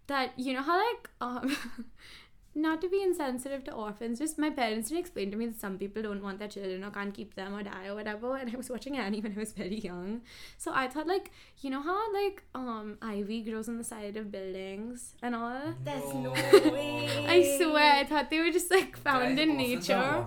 [0.08, 1.56] that you know how like um,
[2.56, 5.78] not to be insensitive to orphans, just my parents didn't explain to me that some
[5.78, 8.36] people don't want their children or can't keep them or die or whatever.
[8.38, 10.22] And I was watching Annie when I was very young.
[10.58, 14.32] So I thought like, you know how like um ivy grows on the side of
[14.32, 15.74] buildings and all?
[15.84, 16.72] There's no No.
[16.72, 17.10] way.
[17.28, 20.26] I swear I thought they were just like Guys, found in nature.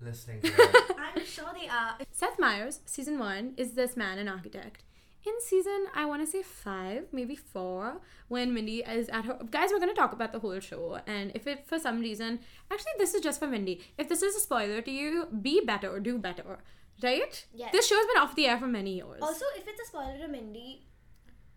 [0.00, 0.52] listening to.
[0.98, 1.96] I'm sure they are.
[2.12, 4.82] Seth Meyers, season one, is this man an architect.
[5.26, 9.38] In season, I want to say five, maybe four, when Mindy is at her.
[9.50, 11.00] Guys, we're going to talk about the whole show.
[11.06, 13.80] And if it, for some reason, actually, this is just for Mindy.
[13.98, 16.58] If this is a spoiler to you, be better, do better.
[17.02, 17.44] Right?
[17.52, 17.72] Yes.
[17.72, 19.20] This show's been off the air for many years.
[19.20, 20.86] Also, if it's a spoiler to Mindy,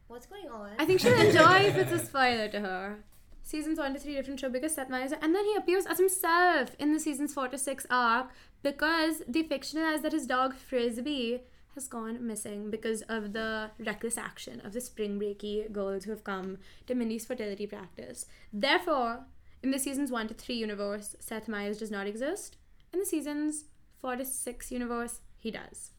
[0.07, 0.71] what's going on?
[0.79, 2.97] I think she'll enjoy if it's a spoiler to her.
[3.43, 6.75] Seasons one to three different show because Seth Meyers, and then he appears as himself
[6.79, 8.29] in the seasons four to six arc
[8.63, 11.41] because they fictionalize that his dog Frisbee
[11.75, 16.23] has gone missing because of the reckless action of the spring breaky girls who have
[16.23, 16.57] come
[16.87, 18.25] to Mindy's fertility practice.
[18.51, 19.25] Therefore,
[19.63, 22.57] in the seasons one to three universe, Seth Meyers does not exist.
[22.93, 23.65] In the seasons
[23.99, 25.91] four to six universe, he does.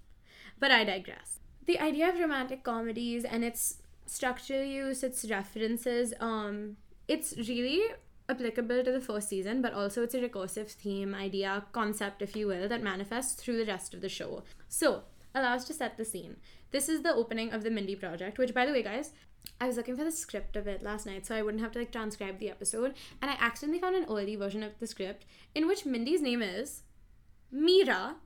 [0.59, 1.39] But I digress.
[1.67, 6.77] The idea of romantic comedies and its structural use, its references, um,
[7.09, 7.83] it's really
[8.29, 12.47] applicable to the first season, but also it's a recursive theme, idea, concept, if you
[12.47, 14.43] will, that manifests through the rest of the show.
[14.69, 15.03] So,
[15.35, 16.37] allow us to set the scene.
[16.71, 19.13] This is the opening of the Mindy Project, which, by the way, guys,
[19.61, 21.79] I was looking for the script of it last night so I wouldn't have to
[21.81, 25.67] like transcribe the episode, and I accidentally found an early version of the script in
[25.67, 26.83] which Mindy's name is
[27.51, 28.17] Mira,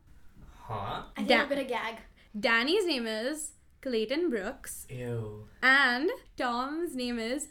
[0.69, 1.03] Huh?
[1.13, 1.97] I think Da- I'm gonna gag.
[2.39, 5.47] Danny's name is Clayton Brooks, Ew.
[5.63, 7.49] and Tom's name is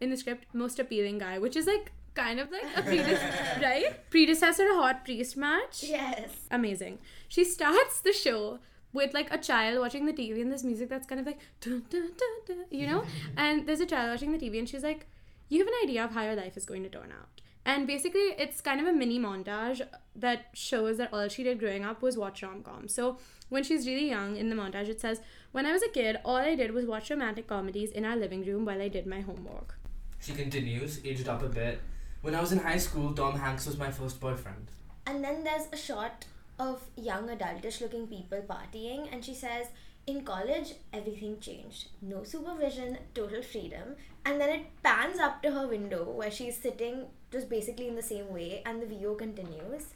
[0.00, 3.20] in the script most appealing guy, which is like kind of like a predes-
[3.62, 5.84] right predecessor to hot priest match.
[5.84, 6.30] Yes.
[6.50, 6.98] Amazing.
[7.28, 8.58] She starts the show
[8.92, 11.84] with like a child watching the TV and this music that's kind of like dun,
[11.90, 13.04] dun, dun, dun, you know,
[13.36, 15.06] and there's a child watching the TV and she's like,
[15.48, 17.40] you have an idea of how your life is going to turn out.
[17.64, 19.82] And basically, it's kind of a mini montage
[20.16, 22.94] that shows that all she did growing up was watch rom coms.
[22.94, 23.18] So,
[23.50, 25.20] when she's really young in the montage, it says,
[25.52, 28.42] When I was a kid, all I did was watch romantic comedies in our living
[28.42, 29.74] room while I did my homework.
[30.18, 31.80] She continues, aged up a bit.
[32.22, 34.70] When I was in high school, Tom Hanks was my first boyfriend.
[35.06, 36.24] And then there's a shot
[36.58, 39.66] of young adultish looking people partying, and she says,
[40.06, 41.88] In college, everything changed.
[42.02, 43.96] No supervision, total freedom.
[44.24, 48.02] And then it pans up to her window where she's sitting just basically in the
[48.02, 49.86] same way, and the view continues.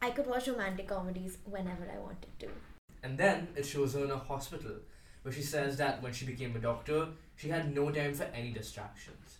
[0.00, 2.48] I could watch romantic comedies whenever I wanted to.
[3.02, 4.76] And then it shows her in a hospital,
[5.22, 8.50] where she says that when she became a doctor, she had no time for any
[8.50, 9.38] distractions.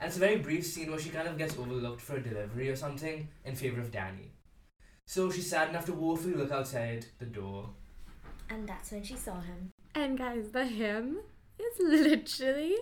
[0.00, 2.68] And it's a very brief scene where she kind of gets overlooked for a delivery
[2.68, 4.32] or something in favor of Danny.
[5.06, 7.70] So she's sad enough to woefully look outside the door.
[8.50, 9.72] And that's when she saw him.
[9.94, 11.18] And guys, the him
[11.58, 12.76] is literally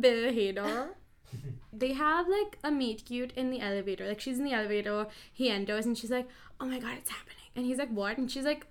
[0.00, 0.88] Bill Hader.
[1.72, 4.08] they have like a meet cute in the elevator.
[4.08, 6.28] Like she's in the elevator, he enters and she's like,
[6.60, 7.36] Oh my god, it's happening.
[7.54, 8.18] And he's like, What?
[8.18, 8.66] And she's like,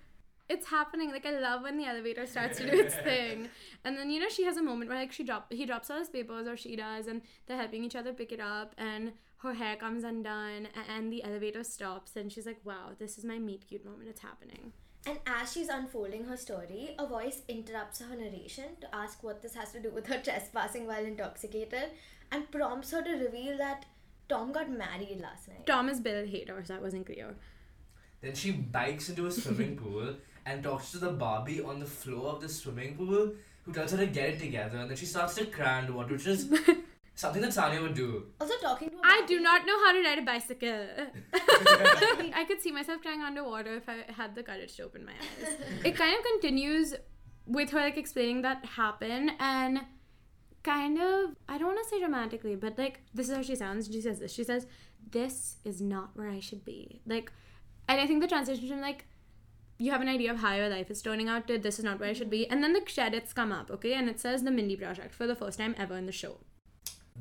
[0.50, 1.10] It's happening.
[1.10, 3.48] Like I love when the elevator starts to do its thing.
[3.84, 5.98] And then you know she has a moment where like she drop he drops all
[5.98, 9.54] his papers or she does and they're helping each other pick it up and her
[9.54, 13.66] hair comes undone and the elevator stops and she's like, Wow, this is my meet
[13.68, 14.72] cute moment, it's happening.
[15.06, 19.54] And as she's unfolding her story, a voice interrupts her narration to ask what this
[19.54, 21.90] has to do with her trespassing while intoxicated
[22.32, 23.86] and prompts her to reveal that
[24.28, 25.66] Tom got married last night.
[25.66, 27.34] Thomas Bill Hader, so that wasn't clear.
[28.20, 32.32] Then she bikes into a swimming pool and talks to the Barbie on the floor
[32.32, 35.36] of the swimming pool, who tells her to get it together, and then she starts
[35.36, 36.52] to cry underwater, which is
[37.18, 38.26] something that Saniya would do.
[38.40, 40.86] Also, talking to a I do not know how to ride a bicycle.
[42.40, 45.56] I could see myself crying underwater if I had the courage to open my eyes.
[45.84, 46.94] It kind of continues
[47.46, 49.80] with her like explaining that happened and
[50.62, 53.88] kind of I don't want to say dramatically, but like this is how she sounds.
[53.92, 54.32] She says this.
[54.32, 54.66] She says,
[55.10, 57.32] "This is not where I should be." Like,
[57.88, 59.06] and I think the transition from like
[59.78, 61.98] you have an idea of how your life is turning out to this is not
[61.98, 64.50] where I should be, and then the credits come up, okay, and it says the
[64.50, 66.38] Mindy Project for the first time ever in the show.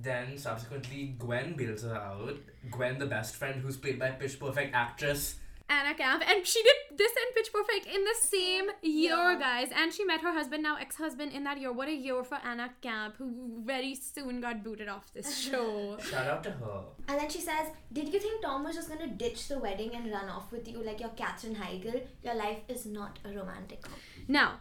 [0.01, 2.36] Then subsequently, Gwen bails her out.
[2.71, 5.36] Gwen, the best friend, who's played by Pitch Perfect actress.
[5.69, 9.38] Anna Camp, and she did this and Pitch Perfect in the same year, Yeah.
[9.38, 9.67] guys.
[9.75, 11.73] And she met her husband, now ex-husband, in that year.
[11.73, 15.97] What a year for Anna Camp, who very soon got booted off this show.
[15.99, 16.83] Shout out to her.
[17.10, 20.10] And then she says, Did you think Tom was just gonna ditch the wedding and
[20.10, 22.01] run off with you like your Katherine Heigl?
[22.23, 24.01] Your life is not a romantic comedy.
[24.29, 24.60] now,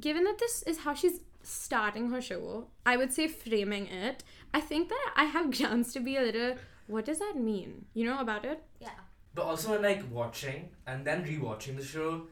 [0.00, 4.24] given that this is how she's starting her show, I would say framing it.
[4.56, 6.54] I think that I have grounds to be a little.
[6.86, 7.84] What does that mean?
[7.92, 8.62] You know about it?
[8.80, 9.00] Yeah.
[9.34, 12.22] But also, when like watching and then rewatching the show,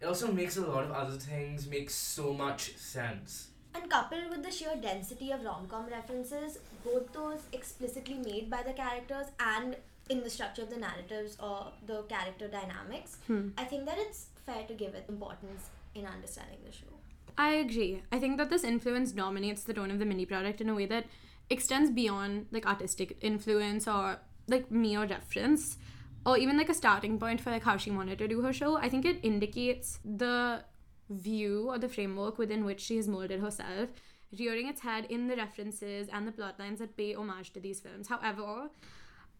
[0.00, 3.48] it also makes a lot of other things make so much sense.
[3.74, 8.62] And coupled with the sheer density of rom com references, both those explicitly made by
[8.62, 9.76] the characters and
[10.08, 13.48] in the structure of the narratives or the character dynamics, hmm.
[13.58, 16.94] I think that it's fair to give it importance in understanding the show.
[17.36, 18.02] I agree.
[18.12, 20.86] I think that this influence dominates the tone of the Mindy Project in a way
[20.86, 21.06] that
[21.52, 25.78] extends beyond like artistic influence or like mere reference
[26.24, 28.76] or even like a starting point for like how she wanted to do her show.
[28.76, 30.64] I think it indicates the
[31.10, 33.90] view or the framework within which she has molded herself,
[34.38, 37.80] rearing its head in the references and the plot lines that pay homage to these
[37.80, 38.08] films.
[38.08, 38.70] However,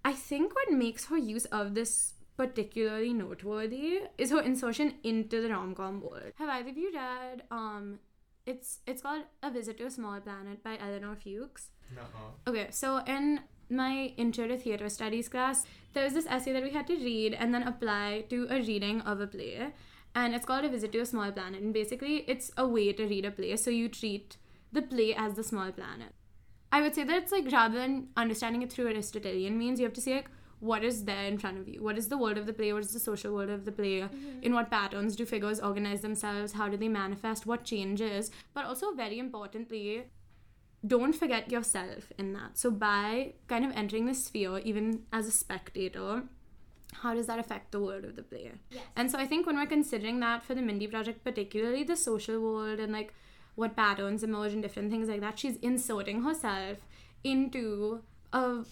[0.04, 5.50] I think what makes her use of this particularly noteworthy is her insertion into the
[5.50, 6.32] rom-com world.
[6.36, 7.98] Have either of you read um
[8.46, 11.70] it's it's called A Visit to a Small Planet by Elinor Fuchs.
[11.94, 12.50] Nuh-uh.
[12.50, 13.40] Okay, so in
[13.70, 15.64] my intro to theatre studies class,
[15.94, 19.00] there was this essay that we had to read and then apply to a reading
[19.02, 19.72] of a play.
[20.14, 21.62] And it's called A Visit to a Small Planet.
[21.62, 23.56] And basically, it's a way to read a play.
[23.56, 24.36] So you treat
[24.72, 26.14] the play as the small planet.
[26.70, 29.92] I would say that it's like rather than understanding it through Aristotelian means, you have
[29.94, 31.82] to see like what is there in front of you.
[31.82, 32.72] What is the world of the play?
[32.72, 34.00] What is the social world of the play?
[34.00, 34.42] Mm-hmm.
[34.42, 36.52] In what patterns do figures organize themselves?
[36.52, 37.46] How do they manifest?
[37.46, 38.30] What changes?
[38.54, 40.04] But also, very importantly,
[40.86, 42.58] don't forget yourself in that.
[42.58, 46.24] So by kind of entering the sphere, even as a spectator,
[46.94, 48.58] how does that affect the world of the player?
[48.70, 48.82] Yes.
[48.96, 52.40] And so I think when we're considering that for the Mindy project, particularly the social
[52.40, 53.14] world and like
[53.54, 56.78] what patterns emerge and different things like that, she's inserting herself
[57.22, 58.64] into a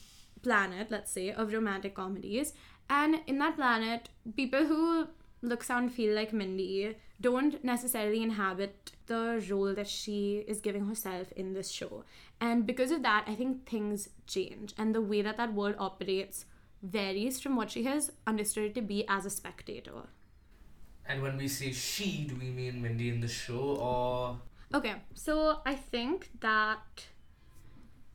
[0.42, 2.52] planet, let's say, of romantic comedies.
[2.88, 5.08] And in that planet, people who
[5.42, 11.32] look, sound, feel like Mindy don't necessarily inhabit the role that she is giving herself
[11.32, 12.04] in this show.
[12.40, 14.72] And because of that, I think things change.
[14.78, 16.46] And the way that that world operates
[16.82, 20.08] varies from what she has understood it to be as a spectator.
[21.06, 24.38] And when we say she, do we mean Mindy in the show or
[24.72, 27.06] Okay, so I think that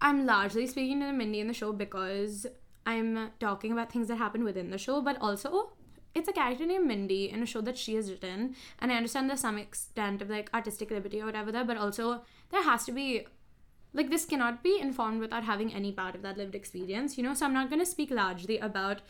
[0.01, 2.47] I'm largely speaking to the Mindy in the show because
[2.85, 5.73] I'm talking about things that happen within the show, but also
[6.15, 9.29] it's a character named Mindy in a show that she has written, and I understand
[9.29, 12.91] there's some extent of like artistic liberty or whatever there, but also there has to
[12.91, 13.27] be
[13.93, 17.33] like this cannot be informed without having any part of that lived experience, you know.
[17.33, 19.01] So I'm not gonna speak largely about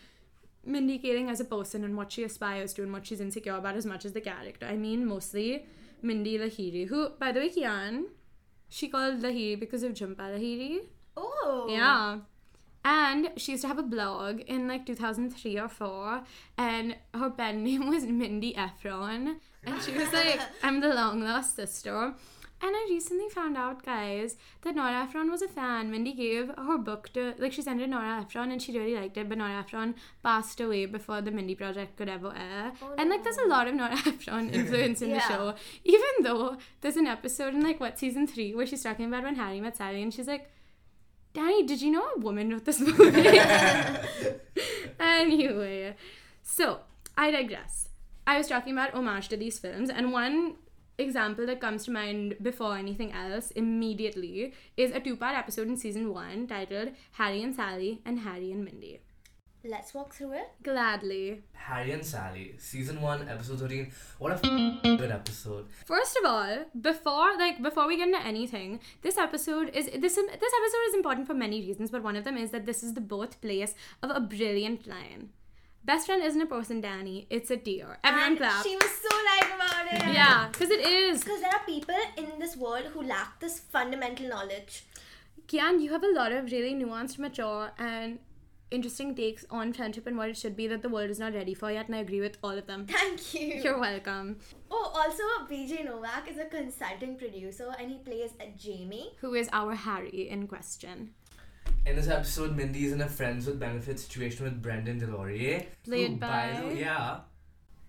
[0.65, 3.75] Mindy Kaling as a person and what she aspires to and what she's insecure about
[3.75, 4.65] as much as the character.
[4.65, 5.65] I mean mostly
[6.01, 8.05] Mindy Lahiri, who, by the way, Kian,
[8.69, 10.79] she called Lahiri because of Jhumpa Lahiri.
[11.17, 11.67] Oh.
[11.69, 12.19] Yeah.
[12.85, 16.21] And she used to have a blog in like 2003 or 4,
[16.57, 19.37] and her pen name was Mindy Ephron.
[19.65, 22.13] And she was like, I'm the long lost sister.
[22.61, 25.91] And I recently found out, guys, that Nora Ephron was a fan.
[25.91, 28.95] Mindy gave her book to, like, she sent it to Nora Ephron and she really
[28.95, 32.71] liked it, but Nora Ephron passed away before the Mindy Project could ever air.
[32.81, 35.53] Oh, and, like, there's a lot of Nora Ephron influence in the show.
[35.83, 39.35] Even though there's an episode in, like, what, season three, where she's talking about when
[39.35, 40.49] Harry met Sally and she's like,
[41.35, 43.39] Danny, did you know a woman wrote this movie?
[44.99, 45.93] anyway,
[46.41, 46.79] so
[47.17, 47.89] I digress.
[48.25, 50.55] I was talking about homage to these films, and one
[50.97, 55.75] example that comes to mind before anything else immediately is a two part episode in
[55.75, 59.01] season one titled Harry and Sally and Harry and Mindy.
[59.67, 60.49] Let's walk through it.
[60.61, 61.41] Gladly.
[61.53, 63.91] Harry and Sally, season one, episode thirteen.
[64.19, 64.41] What a f-
[64.83, 65.65] good episode.
[65.85, 70.53] First of all, before like before we get into anything, this episode is this this
[70.59, 73.01] episode is important for many reasons, but one of them is that this is the
[73.01, 73.73] birthplace
[74.03, 75.29] of a brilliant line.
[75.83, 77.25] Best friend isn't a person, Danny.
[77.31, 77.97] It's a deer.
[78.03, 78.63] Everyone And clap.
[78.63, 80.13] She was so right about it.
[80.13, 81.23] Yeah, because it is.
[81.23, 84.83] Because there are people in this world who lack this fundamental knowledge.
[85.47, 88.17] Kian, you have a lot of really nuanced, mature, and
[88.75, 91.53] interesting takes on friendship and what it should be that the world is not ready
[91.53, 92.85] for yet, and I agree with all of them.
[92.85, 93.61] Thank you.
[93.63, 94.37] You're welcome.
[94.69, 99.11] Oh, also, BJ Novak is a consulting producer and he plays a Jamie.
[99.21, 101.11] Who is our Harry in question?
[101.85, 105.65] In this episode, Mindy is in a friends with benefits situation with Brendan Deslaurier.
[105.83, 107.19] Played who, by- the way, yeah,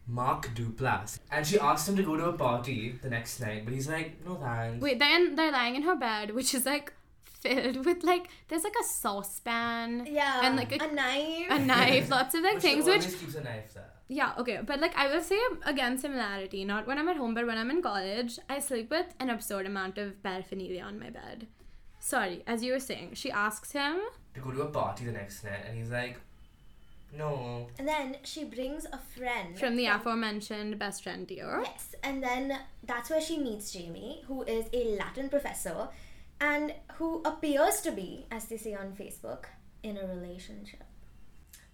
[0.07, 1.19] Mark Duplass.
[1.33, 4.25] And she asked him to go to a party the next night, but he's like,
[4.25, 4.81] no thanks.
[4.83, 6.93] Wait, then they're lying in her bed, which is like
[7.47, 10.41] filled with like there's like a saucepan, Yeah.
[10.45, 11.47] And, like, a- a knife.
[11.51, 13.91] a knife, lots of like But she things which always keeps a knife there.
[14.09, 16.65] yeah okay, but like I will say again similarity.
[16.65, 19.67] Not when I'm at home, but when I'm in college, I sleep with an absurd
[19.67, 21.47] amount of paraphernalia on my bed.
[21.99, 23.97] Sorry, as you were saying, she asks him.
[24.35, 26.17] To go to a party the next night, and he's like,
[27.17, 27.67] no.
[27.79, 29.59] And then she brings a friend.
[29.59, 31.63] from the aforementioned best friend dear.
[31.65, 35.89] Yes, and then that's where she meets Jamie, who is a Latin professor
[36.41, 39.45] and who appears to be, as they say on Facebook,
[39.83, 40.85] in a relationship.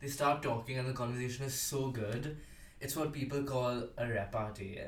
[0.01, 2.39] They start talking, and the conversation is so good.
[2.81, 4.81] It's what people call a repartee.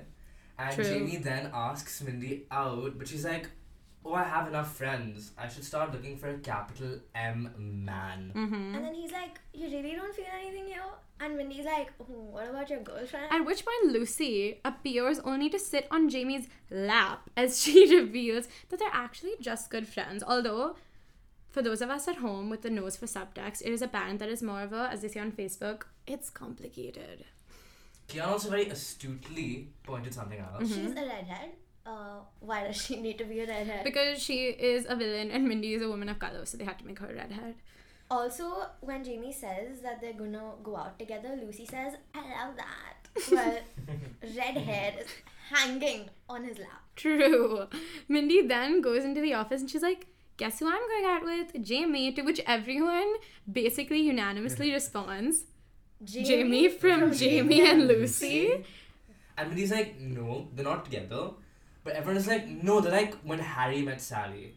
[0.58, 0.84] And True.
[0.84, 3.48] Jamie then asks Mindy out, but she's like,
[4.04, 5.32] oh, I have enough friends.
[5.38, 8.32] I should start looking for a capital M man.
[8.34, 8.74] Mm-hmm.
[8.74, 10.82] And then he's like, You really don't feel anything here?
[11.20, 13.26] And Mindy's like, oh, What about your girlfriend?
[13.30, 18.78] At which point Lucy appears only to sit on Jamie's lap as she reveals that
[18.78, 20.22] they're actually just good friends.
[20.26, 20.76] Although,
[21.50, 24.28] for those of us at home with the nose for subtext, it is apparent that
[24.28, 27.24] it's more of a, as they say on Facebook, it's complicated.
[28.08, 30.60] Kian also very astutely pointed something out.
[30.60, 30.66] Mm-hmm.
[30.66, 31.52] She's a redhead.
[31.86, 33.84] Uh, why does she need to be a redhead?
[33.84, 36.78] Because she is a villain and Mindy is a woman of color, so they had
[36.78, 37.54] to make her a redhead.
[38.10, 43.30] Also, when Jamie says that they're gonna go out together, Lucy says, I love that.
[43.30, 43.58] Well,
[44.36, 45.08] red hair is
[45.50, 46.82] hanging on his lap.
[46.96, 47.66] True.
[48.08, 51.64] Mindy then goes into the office and she's like, Guess who I'm going out with?
[51.64, 52.12] Jamie.
[52.12, 53.14] To which everyone
[53.50, 55.44] basically unanimously responds
[56.02, 58.64] Jamie from Jamie and Lucy.
[59.36, 61.30] And Mindy's like, no, they're not together.
[61.84, 64.54] But everyone's like, no, they're like when Harry met Sally.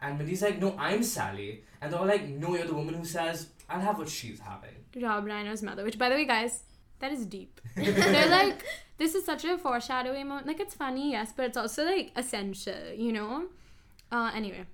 [0.00, 1.62] And Mindy's like, no, I'm Sally.
[1.80, 4.76] And they're all like, no, you're the woman who says, I'll have what she's having.
[5.02, 6.62] Rob Reiner's mother, which by the way, guys,
[7.00, 7.60] that is deep.
[7.76, 8.64] They're like,
[8.98, 10.46] this is such a foreshadowing moment.
[10.46, 13.46] Like, it's funny, yes, but it's also like essential, you know?
[14.10, 14.64] Uh, anyway.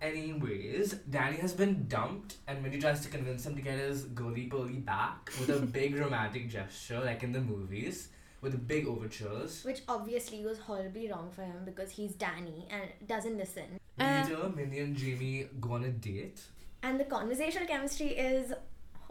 [0.00, 4.46] Anyways, Danny has been dumped, and Mindy tries to convince him to get his girly
[4.46, 8.08] pearly back with a big romantic gesture, like in the movies,
[8.40, 9.64] with the big overtures.
[9.64, 13.78] Which obviously was horribly wrong for him because he's Danny and doesn't listen.
[13.98, 16.40] Uh, Later, Mindy and Jamie go on a date.
[16.82, 18.52] And the conversational chemistry is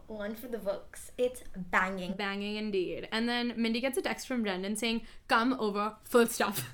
[0.07, 1.11] one for the books.
[1.17, 2.13] It's banging.
[2.13, 3.07] Banging indeed.
[3.11, 6.57] And then Mindy gets a text from Brendan saying, come over, full stop.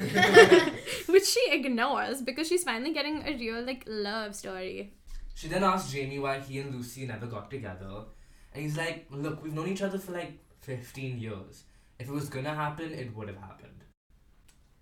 [1.08, 4.94] Which she ignores because she's finally getting a real, like, love story.
[5.34, 8.06] She then asks Jamie why he and Lucy never got together.
[8.54, 11.63] And he's like, Look, we've known each other for like 15 years.
[11.99, 13.71] If it was gonna happen, it would have happened.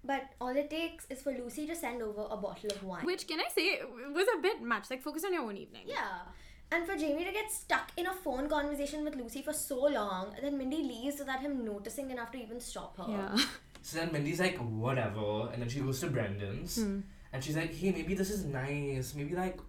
[0.03, 3.05] But all it takes is for Lucy to send over a bottle of wine.
[3.05, 3.79] Which, can I say,
[4.13, 4.89] was a bit much.
[4.89, 5.83] Like, focus on your own evening.
[5.85, 6.19] Yeah.
[6.71, 10.35] And for Jamie to get stuck in a phone conversation with Lucy for so long,
[10.41, 13.05] then Mindy leaves without him noticing enough to even stop her.
[13.09, 13.37] Yeah.
[13.85, 15.49] So then Mindy's like, Whatever.
[15.51, 16.81] And then she goes to Brendan's.
[16.81, 17.01] Hmm.
[17.33, 19.13] And she's like, Hey, maybe this is nice.
[19.13, 19.59] Maybe like,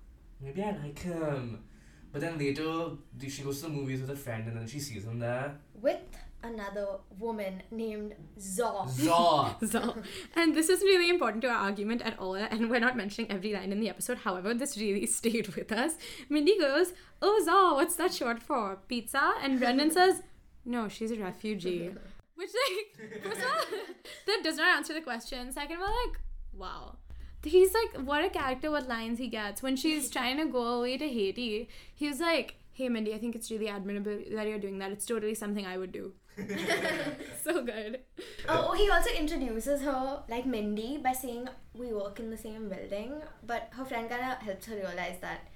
[0.41, 1.65] maybe I like him.
[2.13, 2.91] But then later,
[3.29, 5.57] she goes to the movies with a friend and then she sees him there.
[5.75, 5.99] With
[6.45, 6.87] another
[7.19, 8.87] woman named Zaw.
[8.87, 9.57] Zaw!
[9.67, 9.97] So,
[10.37, 13.53] and this is really important to our argument at all, and we're not mentioning every
[13.53, 14.19] line in the episode.
[14.19, 15.95] However, this really stayed with us.
[16.29, 18.79] Mindy goes, "Oh, Zaw, what's that short for?
[18.89, 20.23] Pizza?" And Brendan says,
[20.65, 21.91] "No, she's a refugee."
[22.37, 23.79] Which, like, first of all,
[24.27, 25.53] that does not answer the question.
[25.53, 26.19] Second of all, like,
[26.53, 26.97] wow.
[27.45, 29.63] He's like, what a character, what lines he gets.
[29.63, 33.37] When she's trying to go away to Haiti, he was like, hey, Mindy, I think
[33.37, 34.91] it's really admirable that you're doing that.
[34.91, 36.13] It's totally something I would do.
[37.43, 38.01] so good.
[38.49, 43.13] Oh, he also introduces her like Mindy by saying we work in the same building,
[43.47, 45.49] but her friend kind of helps her realize that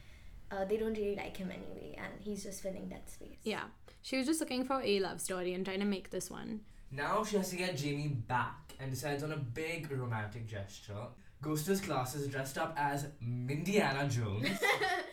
[0.50, 3.38] uh, they don't really like him anyway, and he's just filling that space.
[3.42, 3.64] Yeah.
[4.02, 6.60] She was just looking for a love story and trying to make this one.
[6.90, 11.08] Now she has to get Jamie back and decides on a big romantic gesture.
[11.42, 14.48] Goes to his classes dressed up as Mindiana Jones.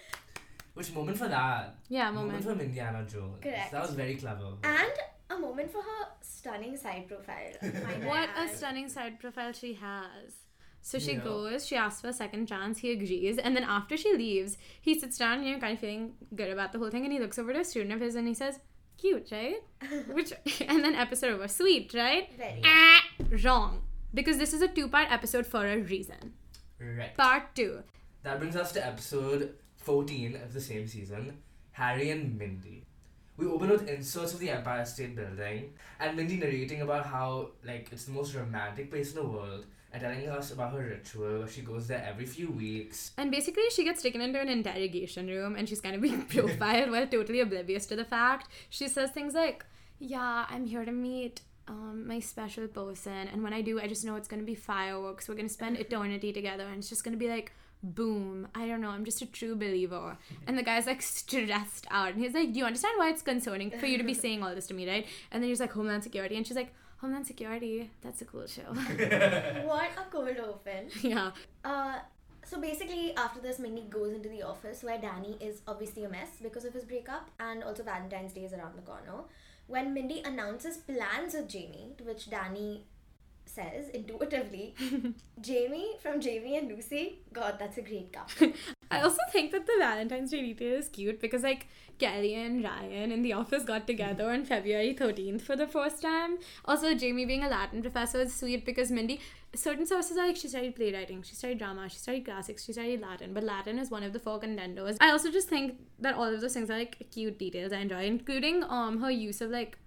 [0.73, 1.75] Which moment for that?
[1.87, 2.59] Yeah, Moment moment.
[2.59, 3.37] for Mindiana Jones.
[3.41, 3.71] Correct.
[3.71, 4.53] That was very clever.
[4.63, 4.91] And
[5.29, 7.53] a moment for her stunning side profile.
[8.05, 10.35] What a stunning side profile she has.
[10.81, 11.23] So she Yeah.
[11.23, 14.99] goes, she asks for a second chance, he agrees, and then after she leaves, he
[14.99, 17.39] sits down, you know, kind of feeling good about the whole thing, and he looks
[17.39, 18.59] over to a student of his and he says,
[18.97, 19.57] Cute, right?
[20.13, 21.47] Which and then episode over.
[21.47, 22.29] Sweet, right?
[22.37, 22.61] Very.
[22.63, 23.01] Ah,
[23.43, 23.81] wrong.
[24.13, 26.33] Because this is a two-part episode for a reason.
[26.79, 27.17] Right.
[27.17, 27.83] Part two.
[28.23, 31.39] That brings us to episode 14 of the same season
[31.71, 32.85] Harry and Mindy.
[33.37, 37.89] We open with inserts of the Empire State Building and Mindy narrating about how like
[37.91, 41.47] it's the most romantic place in the world and telling us about her ritual where
[41.47, 43.11] she goes there every few weeks.
[43.17, 46.91] And basically, she gets taken into an interrogation room and she's kind of being profiled
[46.91, 48.49] while totally oblivious to the fact.
[48.69, 49.65] She says things like,
[49.99, 53.27] Yeah, I'm here to meet um, my special person.
[53.31, 55.27] And when I do, I just know it's going to be fireworks.
[55.27, 56.63] We're going to spend eternity together.
[56.63, 57.51] And it's just going to be like,
[57.83, 58.47] boom.
[58.55, 58.89] I don't know.
[58.89, 60.17] I'm just a true believer.
[60.47, 62.13] And the guy's like stressed out.
[62.13, 64.53] And he's like, Do you understand why it's concerning for you to be saying all
[64.55, 65.05] this to me, right?
[65.31, 66.35] And then he's like, Homeland Security.
[66.35, 67.91] And she's like, Homeland Security?
[68.01, 68.61] That's a cool show.
[69.65, 70.89] What a cold open.
[71.01, 71.31] yeah.
[71.63, 71.99] Uh,
[72.45, 76.29] so basically, after this, Mindy goes into the office where Danny is obviously a mess
[76.41, 79.23] because of his breakup, and also Valentine's Day is around the corner.
[79.67, 82.83] When Mindy announces plans with Jamie, to which Danny
[83.45, 84.75] says intuitively,
[85.41, 88.53] Jamie from Jamie and Lucy, God, that's a great couple.
[88.91, 91.67] I also think that the Valentine's Day detail is cute because like
[91.97, 96.37] Kelly and Ryan in the office got together on February 13th for the first time.
[96.65, 99.21] Also, Jamie being a Latin professor is sweet because Mindy,
[99.55, 103.01] certain sources are like she studied playwriting, she studied drama, she studied classics, she studied
[103.01, 104.97] Latin, but Latin is one of the four contenders.
[104.99, 108.03] I also just think that all of those things are like cute details I enjoy,
[108.03, 109.77] including um her use of like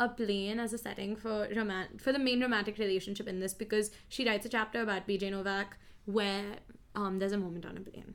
[0.00, 3.90] a plane as a setting for roman- for the main romantic relationship in this because
[4.08, 6.56] she writes a chapter about BJ Novak where
[6.94, 8.14] um there's a moment on a plane.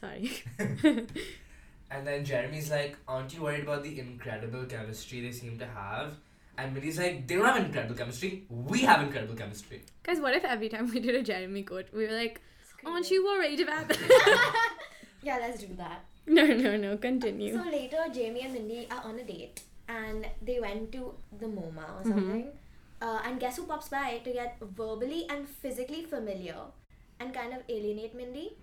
[0.00, 0.30] Sorry.
[1.90, 6.16] And then Jeremy's like, Aren't you worried about the incredible chemistry they seem to have?
[6.58, 8.44] And Mindy's like, They don't have incredible chemistry.
[8.50, 9.82] We have incredible chemistry.
[10.02, 12.42] Guys, what if every time we did a Jeremy quote, we were like,
[12.84, 14.74] Aren't you worried about that?
[15.22, 16.04] Yeah, let's do that.
[16.26, 17.54] no, no, no, continue.
[17.56, 21.84] So later, Jamie and Mindy are on a date, and they went to the MoMA
[21.96, 22.10] or Mm-hmm.
[22.10, 22.48] something.
[23.00, 26.56] Uh, and guess who pops by to get verbally and physically familiar
[27.20, 28.56] and kind of alienate Mindy?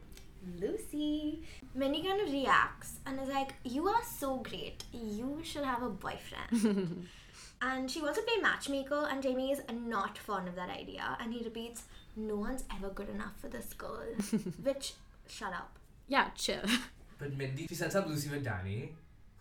[0.59, 1.41] Lucy.
[1.73, 4.83] Mindy kind of reacts and is like, You are so great.
[4.93, 7.07] You should have a boyfriend.
[7.61, 11.17] and she wants to play matchmaker, and Jamie is not fond of that idea.
[11.19, 11.83] And he repeats,
[12.15, 14.03] No one's ever good enough for this girl.
[14.63, 14.93] Which,
[15.27, 15.77] shut up.
[16.07, 16.61] yeah, chill.
[17.17, 18.93] But Mindy, she sets up Lucy with Danny,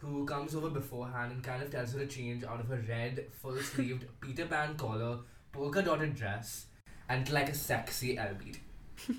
[0.04, 3.26] who comes over beforehand and kind of tells her to change out of her red,
[3.32, 5.18] full sleeved Peter Pan collar,
[5.52, 6.66] polka dotted dress,
[7.08, 8.60] and like a sexy L beat,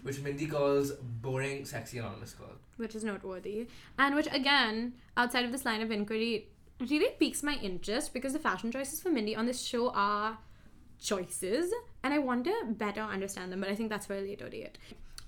[0.03, 2.55] which Mindy calls boring, sexy, anonymous girl.
[2.77, 3.67] which is noteworthy.
[3.97, 8.39] And which, again, outside of this line of inquiry, really piques my interest because the
[8.39, 10.37] fashion choices for Mindy on this show are
[10.99, 11.71] choices,
[12.03, 14.77] and I want to better understand them, but I think that's for a later date.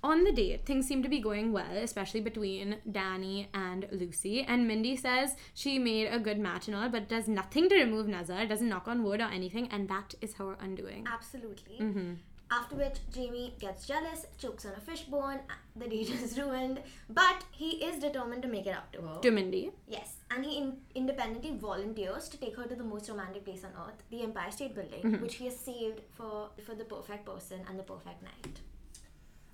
[0.04, 4.42] On the date, things seem to be going well, especially between Danny and Lucy.
[4.44, 8.08] And Mindy says she made a good match and all, but does nothing to remove
[8.08, 11.06] Nazar, doesn't knock on wood or anything, and that is her undoing.
[11.12, 11.78] Absolutely.
[11.82, 12.14] Mm-hmm.
[12.50, 15.40] After which, Jamie gets jealous, chokes on a fishbone,
[15.76, 16.80] the date is ruined,
[17.10, 19.20] but he is determined to make it up to her.
[19.20, 19.72] To Mindy.
[19.88, 23.72] Yes, and he in- independently volunteers to take her to the most romantic place on
[23.86, 25.22] earth, the Empire State Building, Mm-hmm.
[25.24, 28.62] which he has saved for, for the perfect person and the perfect night.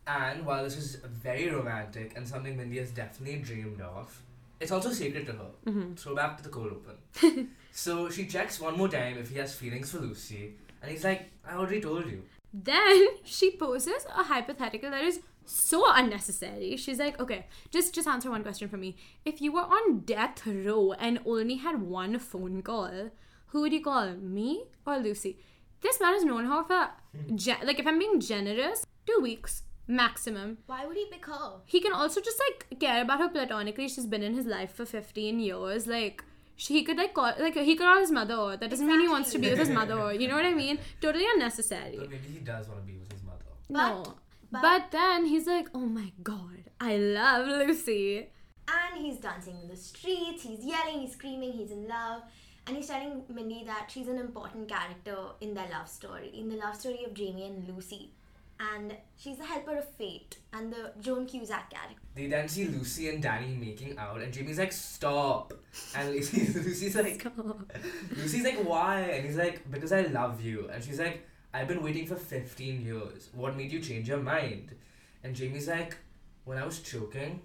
[0.05, 4.21] And while this is very romantic and something Mindy has definitely dreamed of,
[4.59, 5.51] it's also sacred to her.
[5.65, 5.93] Mm-hmm.
[5.93, 7.49] Throwback to the cold open.
[7.71, 11.29] so she checks one more time if he has feelings for Lucy, and he's like,
[11.47, 12.23] I already told you.
[12.53, 16.77] Then she poses a hypothetical that is so unnecessary.
[16.77, 18.95] She's like, okay, just just answer one question for me.
[19.25, 23.09] If you were on death row and only had one phone call,
[23.47, 24.13] who would you call?
[24.13, 25.39] Me or Lucy?
[25.81, 26.89] This man has known her for,
[27.35, 30.57] ge- like, if I'm being generous, two weeks maximum.
[30.65, 31.53] Why would he pick her?
[31.65, 33.88] He can also just like care about her platonically.
[33.88, 35.88] She's been in his life for 15 years.
[35.88, 36.23] Like,
[36.55, 38.57] she he could like call like he could call his mother.
[38.57, 40.13] That doesn't mean he wants to be with his mother.
[40.13, 40.79] You know what I mean?
[41.01, 41.97] Totally unnecessary.
[41.99, 43.45] But maybe he does want to be with his mother.
[43.69, 44.03] No.
[44.51, 48.27] But- But, then he's like, oh my god, I love Lucy.
[48.67, 52.21] And he's dancing in the streets, he's yelling, he's screaming, he's in love.
[52.67, 56.55] And he's telling Mindy that she's an important character in their love story, in the
[56.57, 58.11] love story of Jamie and Lucy.
[58.59, 62.01] And she's the helper of fate and the Joan Cusack character.
[62.15, 65.53] They then see Lucy and Danny making out, and Jamie's like, "Stop!"
[65.95, 67.25] And Lucy, Lucy's like,
[68.15, 71.83] Lucy's like, "Why?" And he's like, "Because I love you." And she's like, "I've been
[71.83, 73.29] waiting for fifteen years.
[73.33, 74.75] What made you change your mind?"
[75.23, 75.97] And Jamie's like,
[76.45, 77.41] "When I was choking,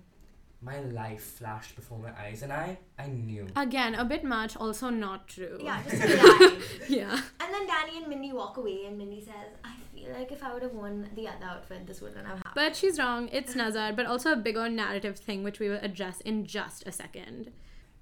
[0.60, 4.90] my life flashed before my eyes, and I, I knew." Again, a bit much, also
[4.90, 5.58] not true.
[5.62, 6.58] Yeah, just a lie.
[6.88, 7.20] Yeah.
[7.40, 10.52] And then Danny and Mindy walk away, and Mindy says, I feel like if I
[10.52, 12.54] would have worn the other outfit, this wouldn't have happened.
[12.54, 13.28] But she's wrong.
[13.32, 16.92] It's Nazar, but also a bigger narrative thing, which we will address in just a
[16.92, 17.52] second.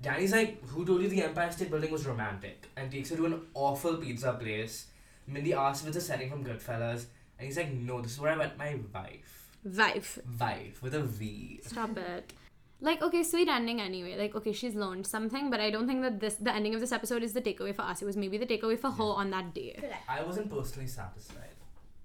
[0.01, 3.27] Danny's like, "Who told you the Empire State Building was romantic?" And takes her to
[3.27, 4.87] an awful pizza place.
[5.27, 7.07] Mindy asks if it's a setting from Goodfellas,
[7.39, 10.21] and he's like, "No, this is where I met my wife." Vive.
[10.39, 11.61] Wife with a V.
[11.65, 12.33] Stop it.
[12.81, 14.17] Like, okay, sweet ending anyway.
[14.19, 16.93] Like, okay, she's learned something, but I don't think that this the ending of this
[16.93, 18.03] episode is the takeaway for us.
[18.03, 19.77] It was maybe the takeaway for her on that day.
[19.79, 20.05] Correct.
[20.09, 21.55] I wasn't personally satisfied.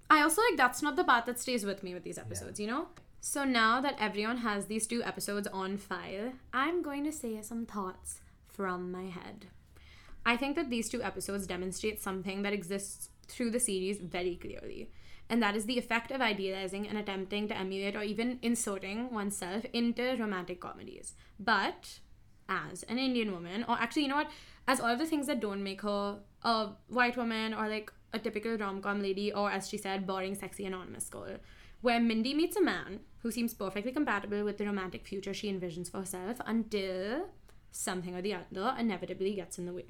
[0.08, 2.66] I also like that's not the part that stays with me with these episodes, you
[2.66, 2.88] know?
[3.20, 7.66] So now that everyone has these two episodes on file, I'm going to say some
[7.66, 9.46] thoughts from my head.
[10.26, 14.90] I think that these two episodes demonstrate something that exists through the series very clearly.
[15.28, 19.64] And that is the effect of idealizing and attempting to emulate or even inserting oneself
[19.72, 21.14] into romantic comedies.
[21.40, 22.00] But
[22.48, 24.30] as an Indian woman, or actually, you know what?
[24.68, 28.18] As all of the things that don't make her a white woman or like a
[28.18, 31.38] typical rom com lady, or as she said, boring, sexy, anonymous girl,
[31.80, 35.90] where Mindy meets a man who seems perfectly compatible with the romantic future she envisions
[35.90, 37.28] for herself until
[37.70, 39.86] something or the other inevitably gets in the way.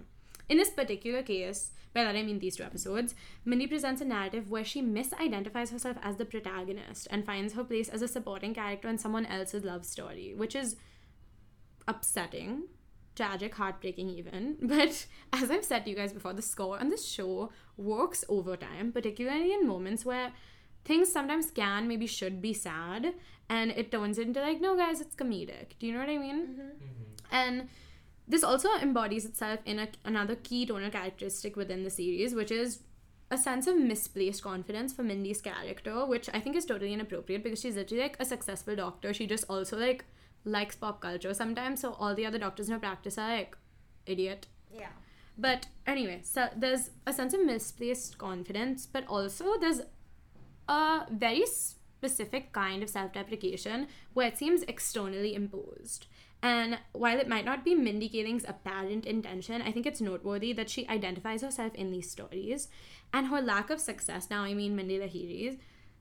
[0.53, 4.50] In this particular case, by that I mean these two episodes, Minnie presents a narrative
[4.50, 8.86] where she misidentifies herself as the protagonist and finds her place as a supporting character
[8.86, 10.76] in someone else's love story, which is
[11.88, 12.64] upsetting,
[13.16, 14.59] tragic, heartbreaking, even.
[14.62, 18.92] But as I've said to you guys before, the score on this show works overtime,
[18.92, 20.32] particularly in moments where
[20.84, 23.14] things sometimes can, maybe should be sad,
[23.48, 25.78] and it turns into like, no, guys, it's comedic.
[25.78, 26.40] Do you know what I mean?
[26.42, 26.61] Mm-hmm.
[26.61, 27.34] Mm-hmm.
[27.34, 27.68] And
[28.27, 32.81] this also embodies itself in a, another key tonal characteristic within the series, which is
[33.31, 37.61] a sense of misplaced confidence for Mindy's character, which I think is totally inappropriate because
[37.61, 39.12] she's literally like a successful doctor.
[39.14, 40.05] She just also like
[40.45, 43.57] likes pop culture sometimes, so all the other doctors in her practice are like
[44.07, 44.47] idiot.
[44.73, 44.91] Yeah.
[45.39, 49.81] But anyway, so there's a sense of misplaced confidence, but also there's
[50.68, 56.07] a very specific kind of self deprecation where it seems externally imposed.
[56.43, 60.68] And while it might not be Mindy Kaling's apparent intention, I think it's noteworthy that
[60.68, 62.68] she identifies herself in these stories.
[63.12, 65.57] And her lack of success, now I mean Mindy Lahiri's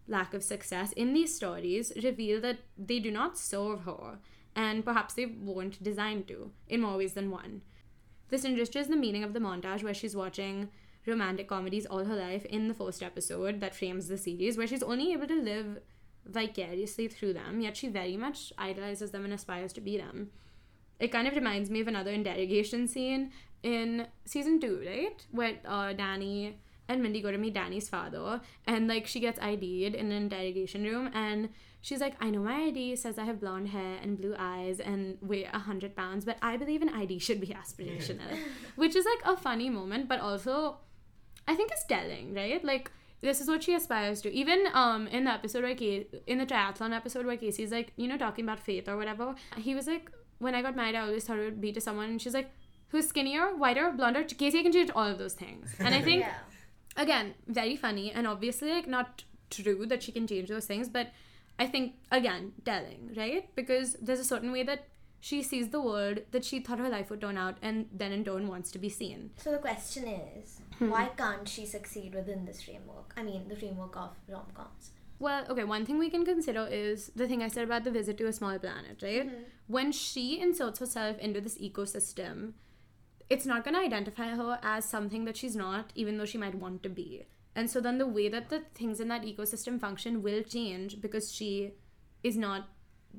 [0.07, 4.17] lack of success in these stories, reveal that they do not serve her,
[4.55, 7.61] and perhaps they weren't designed to, in more ways than one.
[8.29, 10.69] This enriches the meaning of the montage where she's watching
[11.05, 14.83] romantic comedies all her life in the first episode that frames the series, where she's
[14.83, 15.79] only able to live
[16.25, 20.31] vicariously through them, yet she very much idolizes them and aspires to be them.
[20.99, 23.31] It kind of reminds me of another interrogation scene
[23.63, 25.25] in season two, right?
[25.31, 26.57] Where uh, Danny
[26.87, 30.83] and Mindy go to meet Danny's father, and like she gets ID'd in an interrogation
[30.83, 31.49] room, and
[31.81, 35.17] she's like, I know my ID says I have blonde hair and blue eyes and
[35.21, 38.37] weigh a hundred pounds, but I believe an ID should be aspirational,
[38.75, 40.77] which is like a funny moment, but also
[41.47, 42.63] I think is telling, right?
[42.63, 42.91] Like
[43.21, 44.33] this is what she aspires to.
[44.33, 48.07] Even um in the episode where Kay- in the triathlon episode where Casey's like, you
[48.07, 51.23] know, talking about faith or whatever, he was like, when I got married, I always
[51.25, 52.51] thought it would be to someone, and she's like,
[52.89, 54.23] who's skinnier, whiter, blonder.
[54.23, 56.33] Casey can change all of those things, and I think yeah.
[56.97, 61.11] again very funny and obviously like not true that she can change those things, but
[61.59, 63.53] I think again telling, right?
[63.55, 64.87] Because there's a certain way that
[65.21, 68.25] she sees the world that she thought her life would turn out, and then in
[68.25, 69.29] turn wants to be seen.
[69.37, 70.89] So the question is, Hmm.
[70.89, 73.13] why can't she succeed within this framework?
[73.15, 74.91] I mean, the framework of rom coms.
[75.19, 78.17] Well, okay, one thing we can consider is the thing I said about the visit
[78.17, 79.29] to a small planet, right?
[79.67, 82.53] When she inserts herself into this ecosystem,
[83.29, 86.55] it's not going to identify her as something that she's not, even though she might
[86.55, 87.27] want to be.
[87.55, 91.31] And so then the way that the things in that ecosystem function will change because
[91.31, 91.73] she
[92.23, 92.69] is not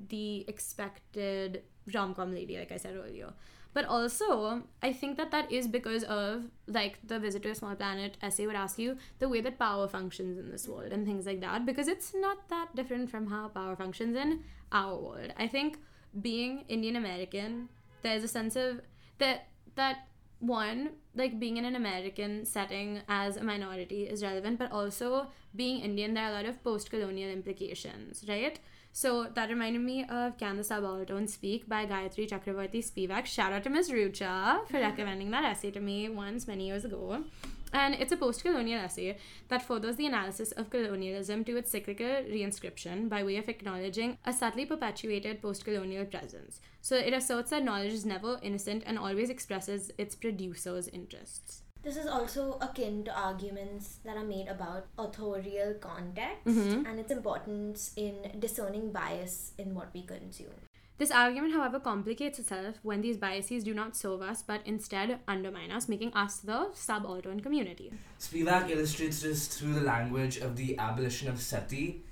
[0.08, 1.62] the expected
[1.94, 3.32] rom com lady, like I said earlier.
[3.74, 7.74] But also, I think that that is because of, like, the Visit to a Small
[7.74, 11.24] Planet essay would ask you the way that power functions in this world and things
[11.24, 15.32] like that, because it's not that different from how power functions in our world.
[15.38, 15.78] I think
[16.20, 17.70] being Indian American,
[18.02, 18.82] there's a sense of
[19.16, 20.06] that, that
[20.40, 25.80] one, like being in an American setting as a minority is relevant, but also being
[25.80, 28.58] Indian, there are a lot of post colonial implications, right?
[28.94, 33.24] So that reminded me of Can the Subaltern Speak by Gayatri Chakravorty Spivak.
[33.24, 33.90] Shout out to Ms.
[33.90, 37.24] Rucha for recommending that essay to me once many years ago.
[37.72, 39.16] And it's a post colonial essay
[39.48, 44.32] that furthers the analysis of colonialism to its cyclical reinscription by way of acknowledging a
[44.32, 46.60] subtly perpetuated post colonial presence.
[46.82, 51.61] So it asserts that knowledge is never innocent and always expresses its producer's interests.
[51.82, 56.86] This is also akin to arguments that are made about authorial context Mhm.
[56.86, 60.54] and its importance in discerning bias in what we consume.
[60.98, 65.72] This argument, however, complicates itself when these biases do not serve us but instead undermine
[65.72, 67.92] us, making us the subaltern community.
[68.20, 72.04] Spivak illustrates this through the language of the abolition of sati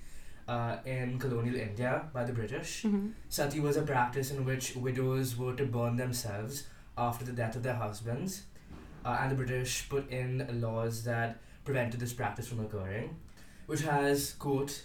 [0.48, 2.84] uh, in colonial India by the British.
[3.28, 6.64] Sati was a practice in which widows were to burn themselves
[6.98, 8.42] after the death of their husbands,
[9.04, 13.16] uh, and the British put in laws that prevented this practice from occurring,
[13.66, 14.84] which has, quote,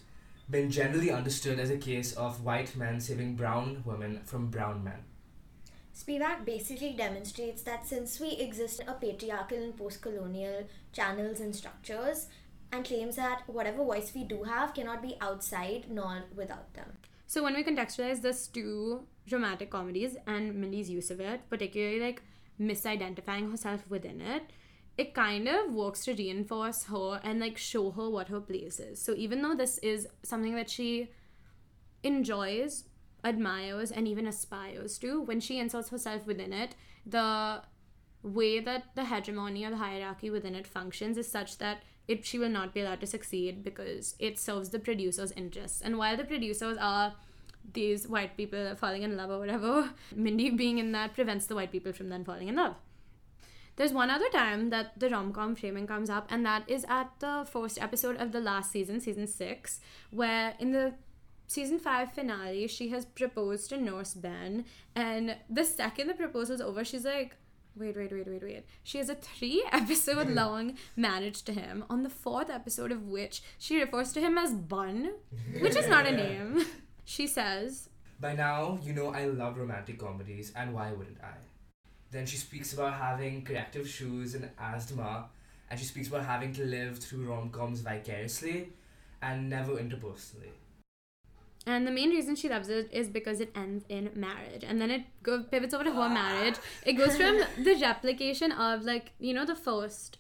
[0.50, 5.04] been generally understood as a case of white men saving brown women from brown men.
[5.96, 11.56] Spivak basically demonstrates that since we exist in a patriarchal and post colonial channels and
[11.56, 12.28] structures,
[12.72, 16.98] and claims that whatever voice we do have cannot be outside nor without them.
[17.28, 22.22] So when we contextualize this to dramatic comedies and Mindy's use of it, particularly like
[22.60, 24.44] misidentifying herself within it,
[24.98, 29.02] it kind of works to reinforce her and like show her what her place is.
[29.02, 31.10] So even though this is something that she
[32.04, 32.86] enjoys,
[33.24, 36.76] admires, and even aspires to, when she inserts herself within it,
[37.06, 37.62] the
[38.24, 42.38] way that the hegemony or the hierarchy within it functions is such that it she
[42.38, 45.82] will not be allowed to succeed because it serves the producer's interests.
[45.82, 47.16] And while the producers are
[47.74, 51.56] these white people are falling in love or whatever, Mindy being in that prevents the
[51.56, 52.76] white people from then falling in love.
[53.76, 57.12] There's one other time that the rom com framing comes up, and that is at
[57.20, 60.94] the first episode of the last season, season six, where in the
[61.48, 66.86] season five finale, she has proposed to Nurse Ben, and the second the proposal's over,
[66.86, 67.36] she's like,
[67.76, 68.66] wait, wait, wait, wait, wait.
[68.84, 70.34] She has a three episode hmm.
[70.34, 74.54] long marriage to him, on the fourth episode of which she refers to him as
[74.54, 75.12] Bun,
[75.60, 76.66] which is not a name.
[77.06, 77.90] She says,
[78.20, 81.36] By now, you know I love romantic comedies, and why wouldn't I?
[82.12, 85.30] Then she speaks about having corrective shoes and asthma,
[85.70, 88.70] and she speaks about having to live through rom coms vicariously
[89.22, 90.54] and never interpersonally.
[91.68, 94.92] and the main reason she loves it is because it ends in marriage, and then
[94.92, 96.56] it go pivots over to her marriage.
[96.86, 100.18] It goes from the replication of like you know the first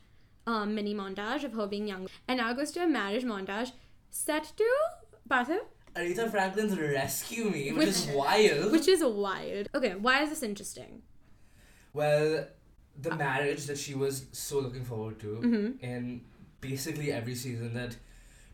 [0.48, 3.72] um, mini montage of her being young, and now goes to a marriage montage
[4.10, 4.70] set to
[5.30, 5.62] Parthiv,
[5.96, 8.72] Aretha Franklin's Rescue Me, which, Which- is wild.
[8.72, 9.70] which is wild.
[9.74, 11.02] Okay, why is this interesting?
[11.94, 12.46] well,
[13.02, 15.82] the marriage that she was so looking forward to Mhm.
[15.82, 16.22] in
[16.60, 17.96] basically every season that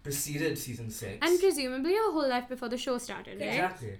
[0.03, 1.17] preceded season six.
[1.21, 3.49] And presumably her whole life before the show started, right?
[3.49, 3.97] Exactly.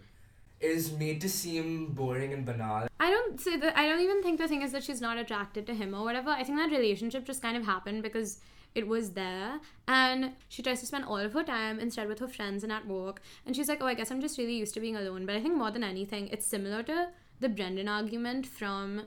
[0.59, 2.87] Is made to seem boring and banal.
[2.99, 3.75] I don't say that.
[3.77, 6.29] I don't even think the thing is that she's not attracted to him or whatever.
[6.29, 8.39] I think that relationship just kind of happened because
[8.73, 12.27] it was there, and she tries to spend all of her time instead with her
[12.27, 13.21] friends and at work.
[13.45, 15.41] And she's like, "Oh, I guess I'm just really used to being alone." But I
[15.41, 17.09] think more than anything, it's similar to
[17.39, 19.03] the Brendan argument from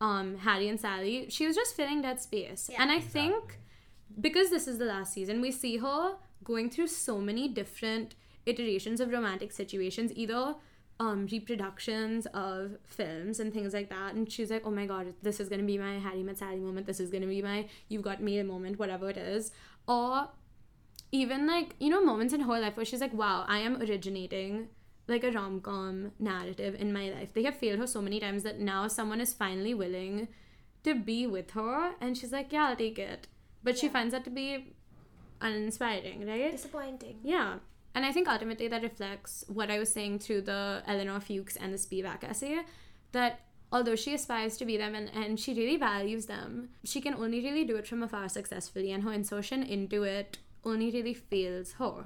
[0.00, 1.26] um, Harry and Sally.
[1.30, 2.82] She was just filling that space, Yeah.
[2.82, 3.58] and I think
[4.20, 9.00] because this is the last season, we see her going through so many different iterations
[9.00, 10.54] of romantic situations, either
[10.98, 14.14] um, reproductions of films and things like that.
[14.14, 16.86] And she's like, oh my god, this is gonna be my Harry met Sally moment.
[16.86, 19.52] This is gonna be my you've got mail moment, whatever it is.
[19.86, 20.28] Or
[21.12, 24.68] even like you know moments in her life where she's like, wow, I am originating
[25.08, 27.32] like a rom com narrative in my life.
[27.32, 30.28] They have failed her so many times that now someone is finally willing
[30.82, 33.26] to be with her, and she's like, yeah, I'll take it.
[33.62, 34.74] But she finds that to be
[35.40, 36.52] uninspiring, right?
[36.52, 37.18] Disappointing.
[37.22, 37.56] Yeah.
[37.96, 41.72] And I think ultimately that reflects what I was saying through the Elinor Fuchs and
[41.72, 42.60] the Spivak essay
[43.12, 43.40] that
[43.72, 47.40] although she aspires to be them and, and she really values them, she can only
[47.40, 52.04] really do it from afar successfully, and her insertion into it only really fails her.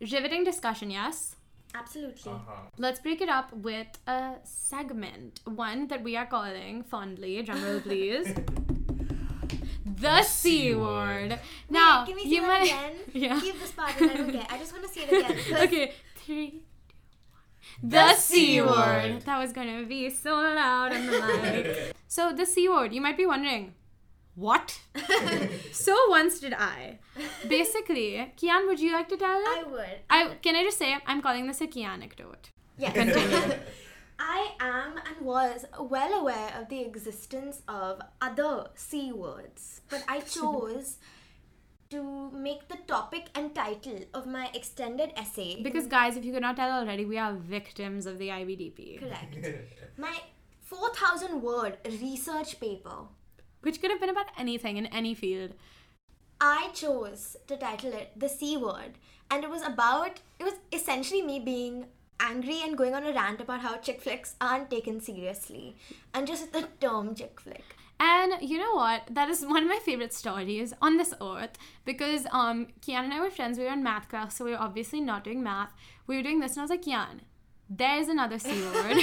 [0.00, 1.36] Riveting discussion, yes?
[1.72, 2.32] Absolutely.
[2.32, 2.62] Uh-huh.
[2.78, 8.34] Let's break it up with a segment, one that we are calling fondly, drumroll please.
[10.00, 11.38] The C word.
[11.68, 12.62] Now, Wait, can we say you that might.
[12.66, 12.92] again?
[13.12, 13.40] Yeah.
[13.40, 14.10] Keep this part in.
[14.10, 14.52] I don't get.
[14.52, 15.62] I just want to see it again.
[15.64, 16.50] Okay, three.
[16.50, 16.60] two.
[17.82, 18.68] The C C word.
[18.70, 19.22] word.
[19.22, 21.96] That was gonna be so loud on the mic.
[22.08, 22.92] so the C word.
[22.92, 23.74] You might be wondering,
[24.34, 24.80] what?
[25.72, 26.98] so once did I.
[27.48, 29.58] Basically, Kian, would you like to tell it?
[29.58, 29.96] I would.
[30.08, 32.50] I can I just say I'm calling this a Kian anecdote.
[32.78, 32.92] Yeah.
[32.92, 33.58] Continue.
[34.22, 40.20] I am and was well aware of the existence of other C words, but I
[40.36, 40.98] chose
[41.88, 45.62] to make the topic and title of my extended essay.
[45.62, 49.38] Because guys, if you could not tell already, we are victims of the IBDP, Correct.
[49.96, 50.18] My
[50.60, 53.08] 4,000 word research paper.
[53.62, 55.54] which could have been about anything in any field.
[56.40, 58.92] I chose to title it The C Word,
[59.30, 61.86] and it was about, it was essentially me being
[62.20, 65.76] angry and going on a rant about how chick flicks aren't taken seriously,
[66.14, 67.76] and just the term chick flick.
[67.98, 69.02] And you know what?
[69.10, 73.20] That is one of my favorite stories on this earth because um Kian and I
[73.20, 73.58] were friends.
[73.58, 75.72] We were in math class, so we were obviously not doing math.
[76.06, 77.20] We were doing this, and I was like, Kian,
[77.68, 78.96] there is another C word,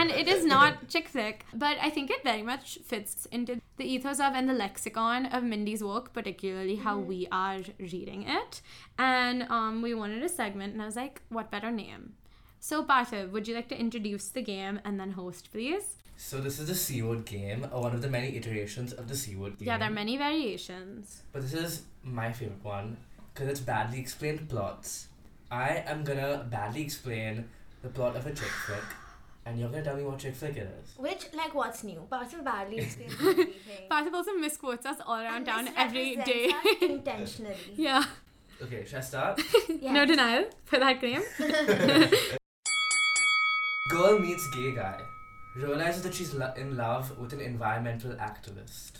[0.00, 3.84] and it is not chick flick, but I think it very much fits into the
[3.84, 8.62] ethos of and the lexicon of Mindy's work, particularly how we are reading it.
[8.98, 12.14] And um, we wanted a segment, and I was like, what better name?
[12.62, 15.96] So, Parthiv, would you like to introduce the game and then host, please?
[16.18, 19.16] So this is the C word game, uh, one of the many iterations of the
[19.16, 19.66] C word game.
[19.68, 21.22] Yeah, there are many variations.
[21.32, 22.98] But this is my favorite one
[23.32, 25.08] because it's badly explained plots.
[25.50, 27.48] I am gonna badly explain
[27.82, 28.84] the plot of a chick flick,
[29.46, 30.92] and you're gonna tell me what chick flick it is.
[30.98, 32.06] Which, like, what's new?
[32.12, 33.88] Parthiv badly explains everything.
[33.90, 36.48] Parthiv also misquotes us all around And town this every represents day.
[36.50, 37.56] us intentionally.
[37.76, 38.04] yeah.
[38.62, 39.40] Okay, should I start?
[39.70, 39.94] Yes.
[39.94, 41.22] No denial for that claim.
[43.90, 45.00] Girl meets gay guy,
[45.56, 48.92] realizes that she's lo- in love with an environmental activist.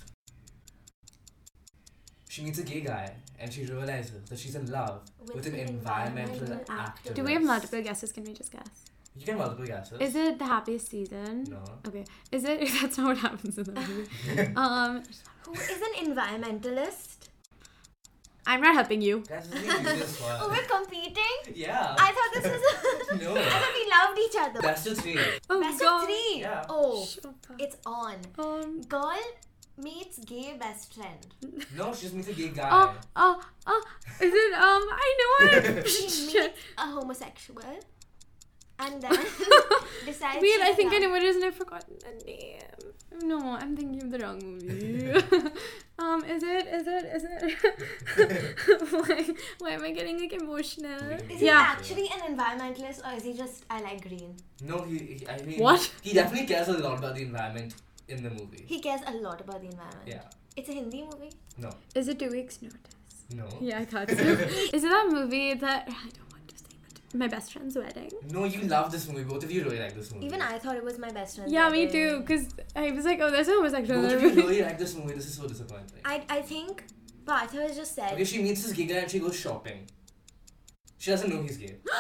[2.28, 6.56] She meets a gay guy, and she realizes that she's in love with, an, environmental,
[6.68, 7.14] activist.
[7.14, 8.10] Do we have multiple guesses?
[8.10, 8.68] Can we just guess?
[9.14, 10.00] You can multiple guesses.
[10.00, 11.44] Is it the happiest season?
[11.48, 11.62] No.
[11.86, 12.04] Okay.
[12.32, 12.68] Is it?
[12.80, 14.52] That's not what happens in the movie.
[14.56, 15.02] um,
[15.46, 17.09] Who is an environmentalist?
[18.46, 19.22] I'm not helping you.
[19.28, 20.56] Guys, this is the easiest Oh, one.
[20.56, 21.54] we're competing?
[21.54, 21.94] Yeah.
[21.98, 23.20] I thought this was.
[23.22, 23.34] No.
[23.36, 24.60] I thought we loved each other.
[24.60, 25.18] Best of three.
[25.50, 26.02] Oh, Best God.
[26.02, 26.36] of three.
[26.40, 26.64] Yeah.
[26.68, 28.16] Oh, Shut it's on.
[28.38, 29.18] Um, Girl
[29.76, 31.26] meets gay best friend.
[31.76, 32.68] No, she just meets a gay guy.
[32.70, 33.82] oh, oh, oh,
[34.20, 35.88] is it, um, I know it.
[35.88, 37.62] She meets a homosexual,
[38.80, 39.10] and then
[40.06, 40.40] decides.
[40.42, 42.58] Wait, she I think I know what it is and I've forgotten the name.
[43.22, 45.12] No, I'm thinking of the wrong movie.
[45.98, 46.66] um, is it?
[46.78, 47.04] Is it?
[47.16, 48.90] Is it?
[48.92, 49.26] why,
[49.58, 51.12] why am I getting like emotional?
[51.28, 51.60] Is he Yeah.
[51.74, 54.36] actually an environmentalist or is he just I like green?
[54.62, 55.28] No, he, he.
[55.28, 55.58] I mean.
[55.60, 55.90] What?
[56.02, 57.74] He definitely cares a lot about the environment
[58.08, 58.64] in the movie.
[58.66, 60.06] He cares a lot about the environment.
[60.06, 60.22] Yeah.
[60.56, 61.32] It's a Hindi movie.
[61.58, 61.70] No.
[61.94, 62.78] Is it two weeks notice?
[63.34, 63.46] No.
[63.60, 64.16] Yeah, I thought so.
[64.16, 68.10] is it that movie that I don't want to say, but my best friend's wedding?
[68.30, 69.24] No, you love this movie.
[69.24, 70.26] Both of you really like this movie.
[70.26, 71.50] Even I thought it was my best friend.
[71.50, 72.22] Yeah, me too.
[72.26, 74.02] Cause I was like, oh, there's a homosexual.
[74.02, 74.48] Both in of the you movie.
[74.48, 75.14] really like this movie.
[75.14, 76.00] This is so disappointing.
[76.04, 76.84] I I think
[77.26, 78.12] Partha has just said.
[78.12, 79.88] Okay, she meets this gay guy and she goes shopping.
[80.98, 81.76] She doesn't know he's gay.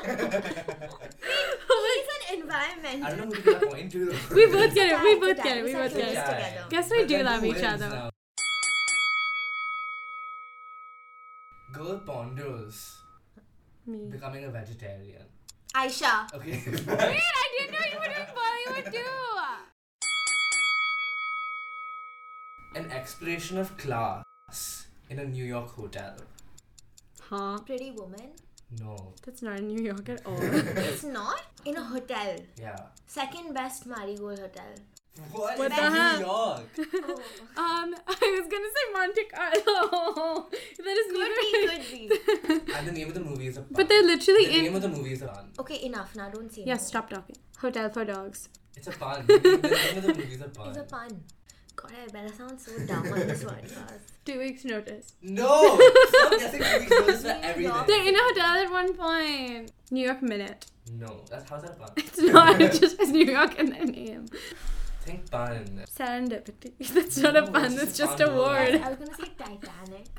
[0.02, 0.10] He's
[2.30, 3.06] an environmental.
[3.06, 4.14] I don't know who to point to.
[4.34, 5.02] we both get it.
[5.02, 5.64] We both get it.
[5.64, 6.70] We both get it.
[6.70, 8.09] Guess we do love each wins other.
[11.80, 12.98] Girl ponders
[13.86, 13.98] Me.
[14.10, 15.24] becoming a vegetarian.
[15.74, 16.30] Aisha.
[16.34, 16.62] Okay.
[16.66, 19.16] Wait, I didn't know you were doing Bollywood too.
[22.74, 26.16] An exploration of class in a New York hotel.
[27.18, 27.58] Huh?
[27.64, 28.28] Pretty woman.
[28.78, 29.14] No.
[29.24, 30.38] That's not in New York at all.
[30.42, 32.36] It's not in a hotel.
[32.58, 32.76] Yeah.
[33.06, 34.74] Second best Marigold hotel.
[35.32, 35.58] What?
[35.58, 36.20] What in the New hell?
[36.20, 36.62] York?
[37.56, 37.62] Oh.
[37.62, 40.48] um, I was gonna say Monte Carlo.
[40.78, 41.82] that is Could neither.
[41.82, 42.72] be, could be.
[42.76, 43.68] And the name of the movie is a pun.
[43.72, 44.50] But they're literally in.
[44.52, 45.50] the name of the movie is a pun.
[45.58, 46.28] Okay, enough now.
[46.30, 46.80] Don't say Yeah, no.
[46.80, 47.36] stop talking.
[47.58, 48.48] Hotel for dogs.
[48.76, 49.26] It's a pun.
[49.26, 50.68] the name of the movie is a pun.
[50.68, 51.22] It's a pun.
[51.76, 54.00] God, I better sound so dumb on this podcast.
[54.24, 55.14] Two weeks notice.
[55.22, 55.78] No!
[56.08, 57.72] Stop guessing movies notice for New everything.
[57.72, 57.86] York.
[57.86, 59.72] They're in a hotel at one point.
[59.90, 60.66] New York Minute.
[60.92, 61.90] No, that's how's that a pun?
[61.96, 62.60] It's not.
[62.60, 64.26] It just has New York in their name.
[65.02, 65.82] Think pun.
[65.96, 66.72] Serendipity.
[66.94, 67.64] That's not a No, pun.
[67.66, 68.74] it's That's just just a word.
[68.82, 70.06] I was gonna say Titanic.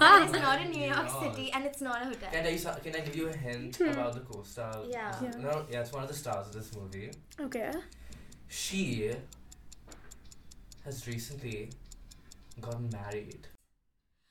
[0.00, 1.34] And it's not in New New York York.
[1.34, 2.30] City and it's not a hotel.
[2.30, 3.88] Can I, tell you, some- can I give you a hint Hmm.
[3.88, 4.82] about the co-star?
[4.88, 5.14] Yeah.
[5.22, 5.30] Yeah.
[5.38, 7.10] No, yeah, it's one of the stars of this movie.
[7.40, 7.70] Okay.
[8.48, 9.10] She
[10.84, 11.70] has recently
[12.60, 13.46] gotten married.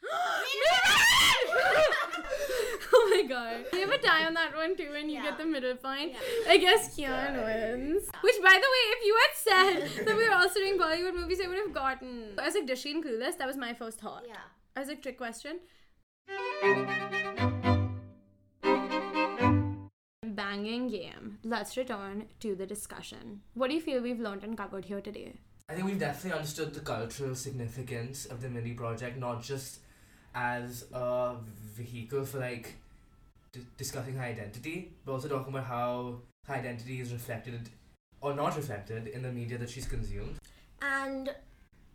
[3.27, 3.65] god.
[3.73, 5.23] You have a tie on that one too and you Yeah.
[5.29, 6.13] get the middle point.
[6.13, 6.51] Yeah.
[6.53, 7.43] I guess Kian Yeah.
[7.47, 8.09] wins.
[8.21, 11.39] Which by the way, if you had said that we were also doing Bollywood movies,
[11.43, 12.33] I would have gotten.
[12.39, 13.37] I was like, does she and Clueless?
[13.37, 14.23] That was my first thought.
[14.27, 14.45] Yeah.
[14.75, 15.59] I was like, trick question.
[20.23, 21.39] Banging game.
[21.43, 23.41] Let's return to the discussion.
[23.53, 25.33] What do you feel we've learned and covered here today?
[25.69, 29.79] I think we've definitely understood the cultural significance of the Mindy Project, not just
[30.35, 31.35] as a
[31.75, 32.75] vehicle for like
[33.57, 37.69] d- discussing her identity, but also talking about how her identity is reflected
[38.21, 40.35] or not reflected in the media that she's consumed.
[40.81, 41.33] And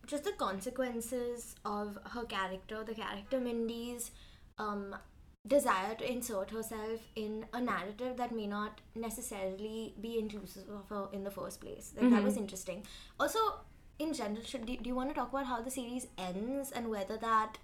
[0.06, 4.10] just the consequences of her character, the character Mindy's
[4.58, 4.94] um,
[5.46, 11.08] desire to insert herself in a narrative that may not necessarily be inclusive of her
[11.12, 11.92] in the first place.
[11.96, 12.24] Like that Mhm.
[12.24, 12.84] was interesting.
[13.18, 13.38] Also,
[13.98, 16.88] in general, should do, do you want to talk about how the series ends and
[16.90, 17.58] whether that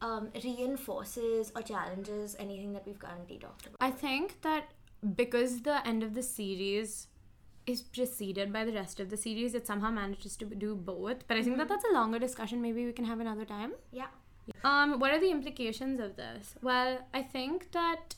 [0.00, 3.76] um, reinforces or challenges anything that we've currently talked about?
[3.80, 4.72] I think that
[5.14, 7.06] because the end of the series
[7.66, 11.26] is preceded by the rest of the series, it somehow manages to do both.
[11.28, 12.60] But I think that that's a longer discussion.
[12.60, 13.72] Maybe we can have another time.
[13.92, 14.06] Yeah.
[14.64, 16.54] Um, what are the implications of this?
[16.62, 18.16] Well, I think that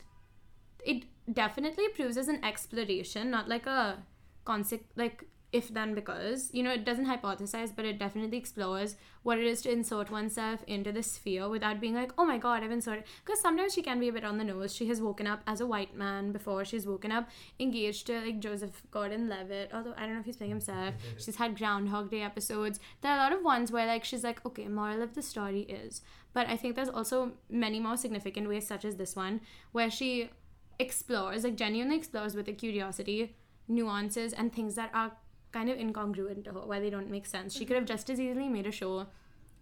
[0.84, 3.98] it definitely proves as an exploration, not like a
[4.44, 9.38] concept like if then because you know it doesn't hypothesize but it definitely explores what
[9.38, 12.70] it is to insert oneself into the sphere without being like oh my god i've
[12.70, 14.74] inserted because sometimes she can be a bit on the nose.
[14.74, 16.64] She has woken up as a white man before.
[16.64, 17.28] She's woken up
[17.60, 20.94] engaged to like joseph gordon-levitt although i don't know if he's playing himself.
[21.18, 22.80] She's had groundhog day episodes.
[23.00, 25.60] There are a lot of ones where like she's like okay moral of the story
[25.62, 29.40] is but i think there's also many more significant ways such as this one
[29.72, 30.30] where she
[30.78, 33.36] explores like genuinely explores with a curiosity
[33.68, 35.12] nuances and things that are
[35.52, 37.52] kind of incongruent to her why they don't make sense.
[37.52, 37.68] She mm-hmm.
[37.68, 39.06] could have just as easily made a show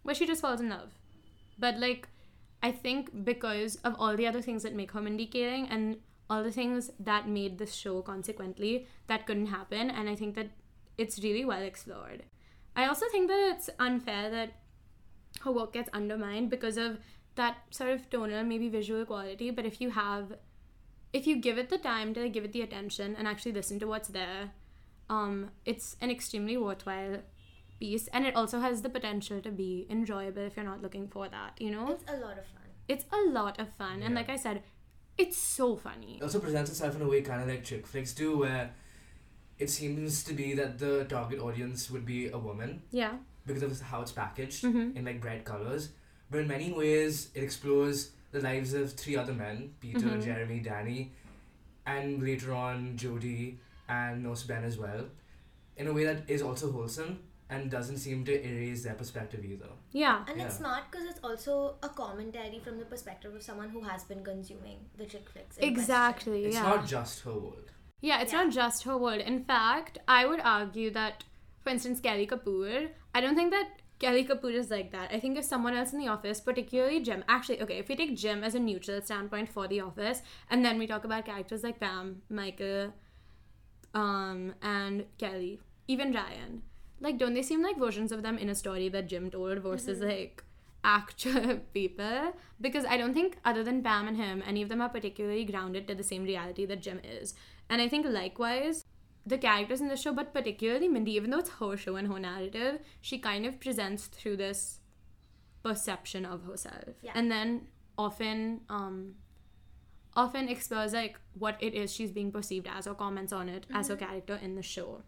[0.03, 0.91] where she just falls in love.
[1.59, 2.09] But like
[2.63, 5.97] i think because of all the other things that make her mindy kaling and
[6.29, 10.51] all the things that made this show consequently that couldn't happen and i think that
[10.99, 12.25] it's really well explored.
[12.77, 14.53] I also think that it's unfair that
[15.41, 16.99] her work gets undermined because of
[17.37, 20.35] that sort of tonal maybe visual quality but if you have
[21.13, 23.79] if you give it the time to like, give it the attention and actually listen
[23.79, 24.51] to what's there
[25.17, 25.37] um
[25.75, 27.17] it's an extremely worthwhile
[27.79, 31.29] piece and it also has the potential to be enjoyable if you're not looking for
[31.29, 32.69] that you know It's a lot of fun.
[32.89, 34.63] it's a lot of fun and like i said
[35.23, 36.13] It's so funny.
[36.19, 38.63] It also presents itself in a way kind of like chick flicks do, where
[39.65, 43.19] it seems to be that the target audience would be a woman Yeah.
[43.51, 44.87] because of how it's packaged Mhm.
[45.01, 45.91] in like bright colors.
[46.31, 47.99] But in many ways, it explores
[48.37, 50.25] the lives of three other men Peter, Mhm.
[50.29, 51.01] Jeremy, Danny,
[51.97, 53.59] and later on Jody
[53.91, 55.07] and Nurse Ben as well,
[55.77, 57.19] in a way that is also wholesome
[57.49, 59.71] and doesn't seem to erase their perspective either.
[59.91, 60.25] Yeah.
[60.29, 60.67] And it's Yeah.
[60.69, 64.79] not because it's also a commentary from the perspective of someone who has been consuming
[64.97, 65.57] the chick flicks.
[65.57, 65.73] in question.
[65.81, 66.45] Exactly.
[66.45, 66.63] It's yeah.
[66.63, 67.73] not just her world.
[68.01, 68.45] Yeah, it's Yeah.
[68.45, 69.21] not just her world.
[69.33, 71.25] In fact, I would argue that,
[71.65, 75.11] for instance, Kelly Kapoor, I don't think that Kelly Kapoor is like that.
[75.13, 78.17] I think if someone else in the office, particularly Jim, actually, okay, if we take
[78.17, 81.81] Jim as a neutral standpoint for the office, and then we talk about characters like
[81.81, 82.95] Pam, Michael,
[83.95, 86.63] um, and Kelly, even Ryan,
[87.01, 90.01] like, don't they seem like versions of them in a story that Jim told versus
[90.01, 90.45] like
[90.85, 92.35] actual people?
[92.61, 95.89] Because I don't think, other than Pam and him, any of them are particularly grounded
[95.89, 97.35] to the same reality that Jim is.
[97.69, 98.85] And I think likewise,
[99.27, 102.19] the characters in the show, but particularly Mindy, even though it's her show and her
[102.19, 104.81] narrative, she kind of presents through this
[105.63, 106.95] perception of herself.
[107.03, 107.13] Yeah.
[107.15, 109.15] And then often, um,
[110.17, 113.89] often explores like what it is she's being perceived as or comments on it as
[113.89, 115.03] her character in the show.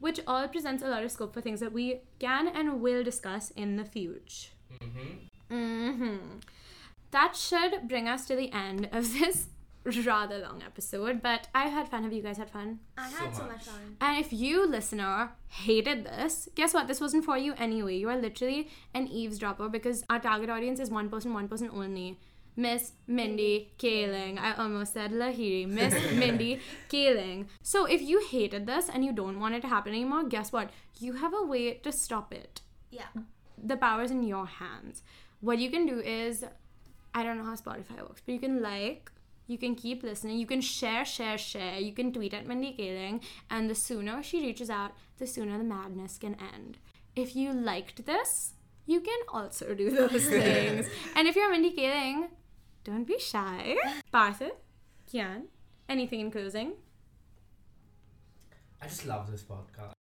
[0.00, 3.50] Which all presents a lot of scope for things that we can and will discuss
[3.50, 4.50] in the future.
[4.80, 5.90] Mm-hmm.
[5.90, 6.16] hmm
[7.10, 9.46] That should bring us to the end of this
[10.04, 12.04] rather long episode, but I had fun.
[12.04, 12.78] Have you guys had fun?
[12.96, 13.52] I So had so much.
[13.52, 13.96] much fun.
[14.00, 16.86] And if you, listener, hated this, guess what?
[16.88, 17.96] This wasn't for you anyway.
[17.96, 22.18] You are literally an eavesdropper because our target audience is one person, one person only.
[22.56, 24.38] Miss Mindy Kaling.
[24.38, 25.66] I almost said Lahiri.
[25.66, 27.46] Miss Mindy Kaling.
[27.62, 30.70] So if you hated this and you don't want it to happen anymore, guess what?
[30.98, 33.08] You have a way to stop it Yeah.
[33.62, 35.02] the power is in your hands.
[35.40, 36.44] What you can do is,
[37.14, 39.10] I don't know how Spotify works, but you can like,
[39.46, 43.22] you can keep listening, you can share, share, share, you can tweet at Mindy Kaling,
[43.50, 46.78] and the sooner she reaches out, the sooner the madness can end.
[47.16, 48.54] If you liked this,
[48.86, 50.86] you can also do those things.
[51.16, 52.28] and if you're Mindy Kaling,
[52.84, 53.76] don't be shy.
[54.10, 54.52] Partha,
[55.10, 55.44] Kian,
[55.88, 56.74] anything in closing?
[58.80, 59.92] I just love this podcast.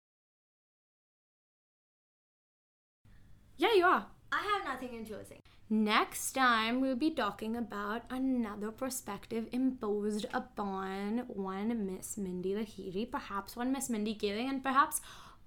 [3.58, 4.08] Yeah, you are.
[4.32, 5.38] I have nothing in closing.
[5.70, 13.56] Next time, we'll be talking about another perspective imposed upon one Miss Mindy Lahiri, perhaps
[13.56, 15.00] one Miss Mindy Kaling, and perhaps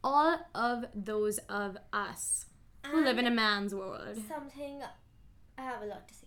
[0.03, 2.47] all of those of us
[2.87, 4.17] who live in a man's world.
[4.29, 4.81] Something
[5.59, 6.24] I have a lot to say about.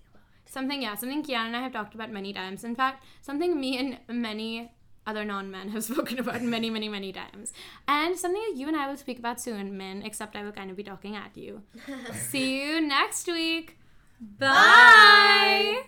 [0.47, 2.63] Something, yeah, something Kian and I have talked about many times.
[2.63, 4.71] In fact, something me and many
[5.05, 7.53] other non men have spoken about many, many, many times.
[7.87, 10.69] And something that you and I will speak about soon, men, except I will kind
[10.69, 11.63] of be talking at you.
[12.13, 13.77] See you next week.
[14.19, 15.83] Bye.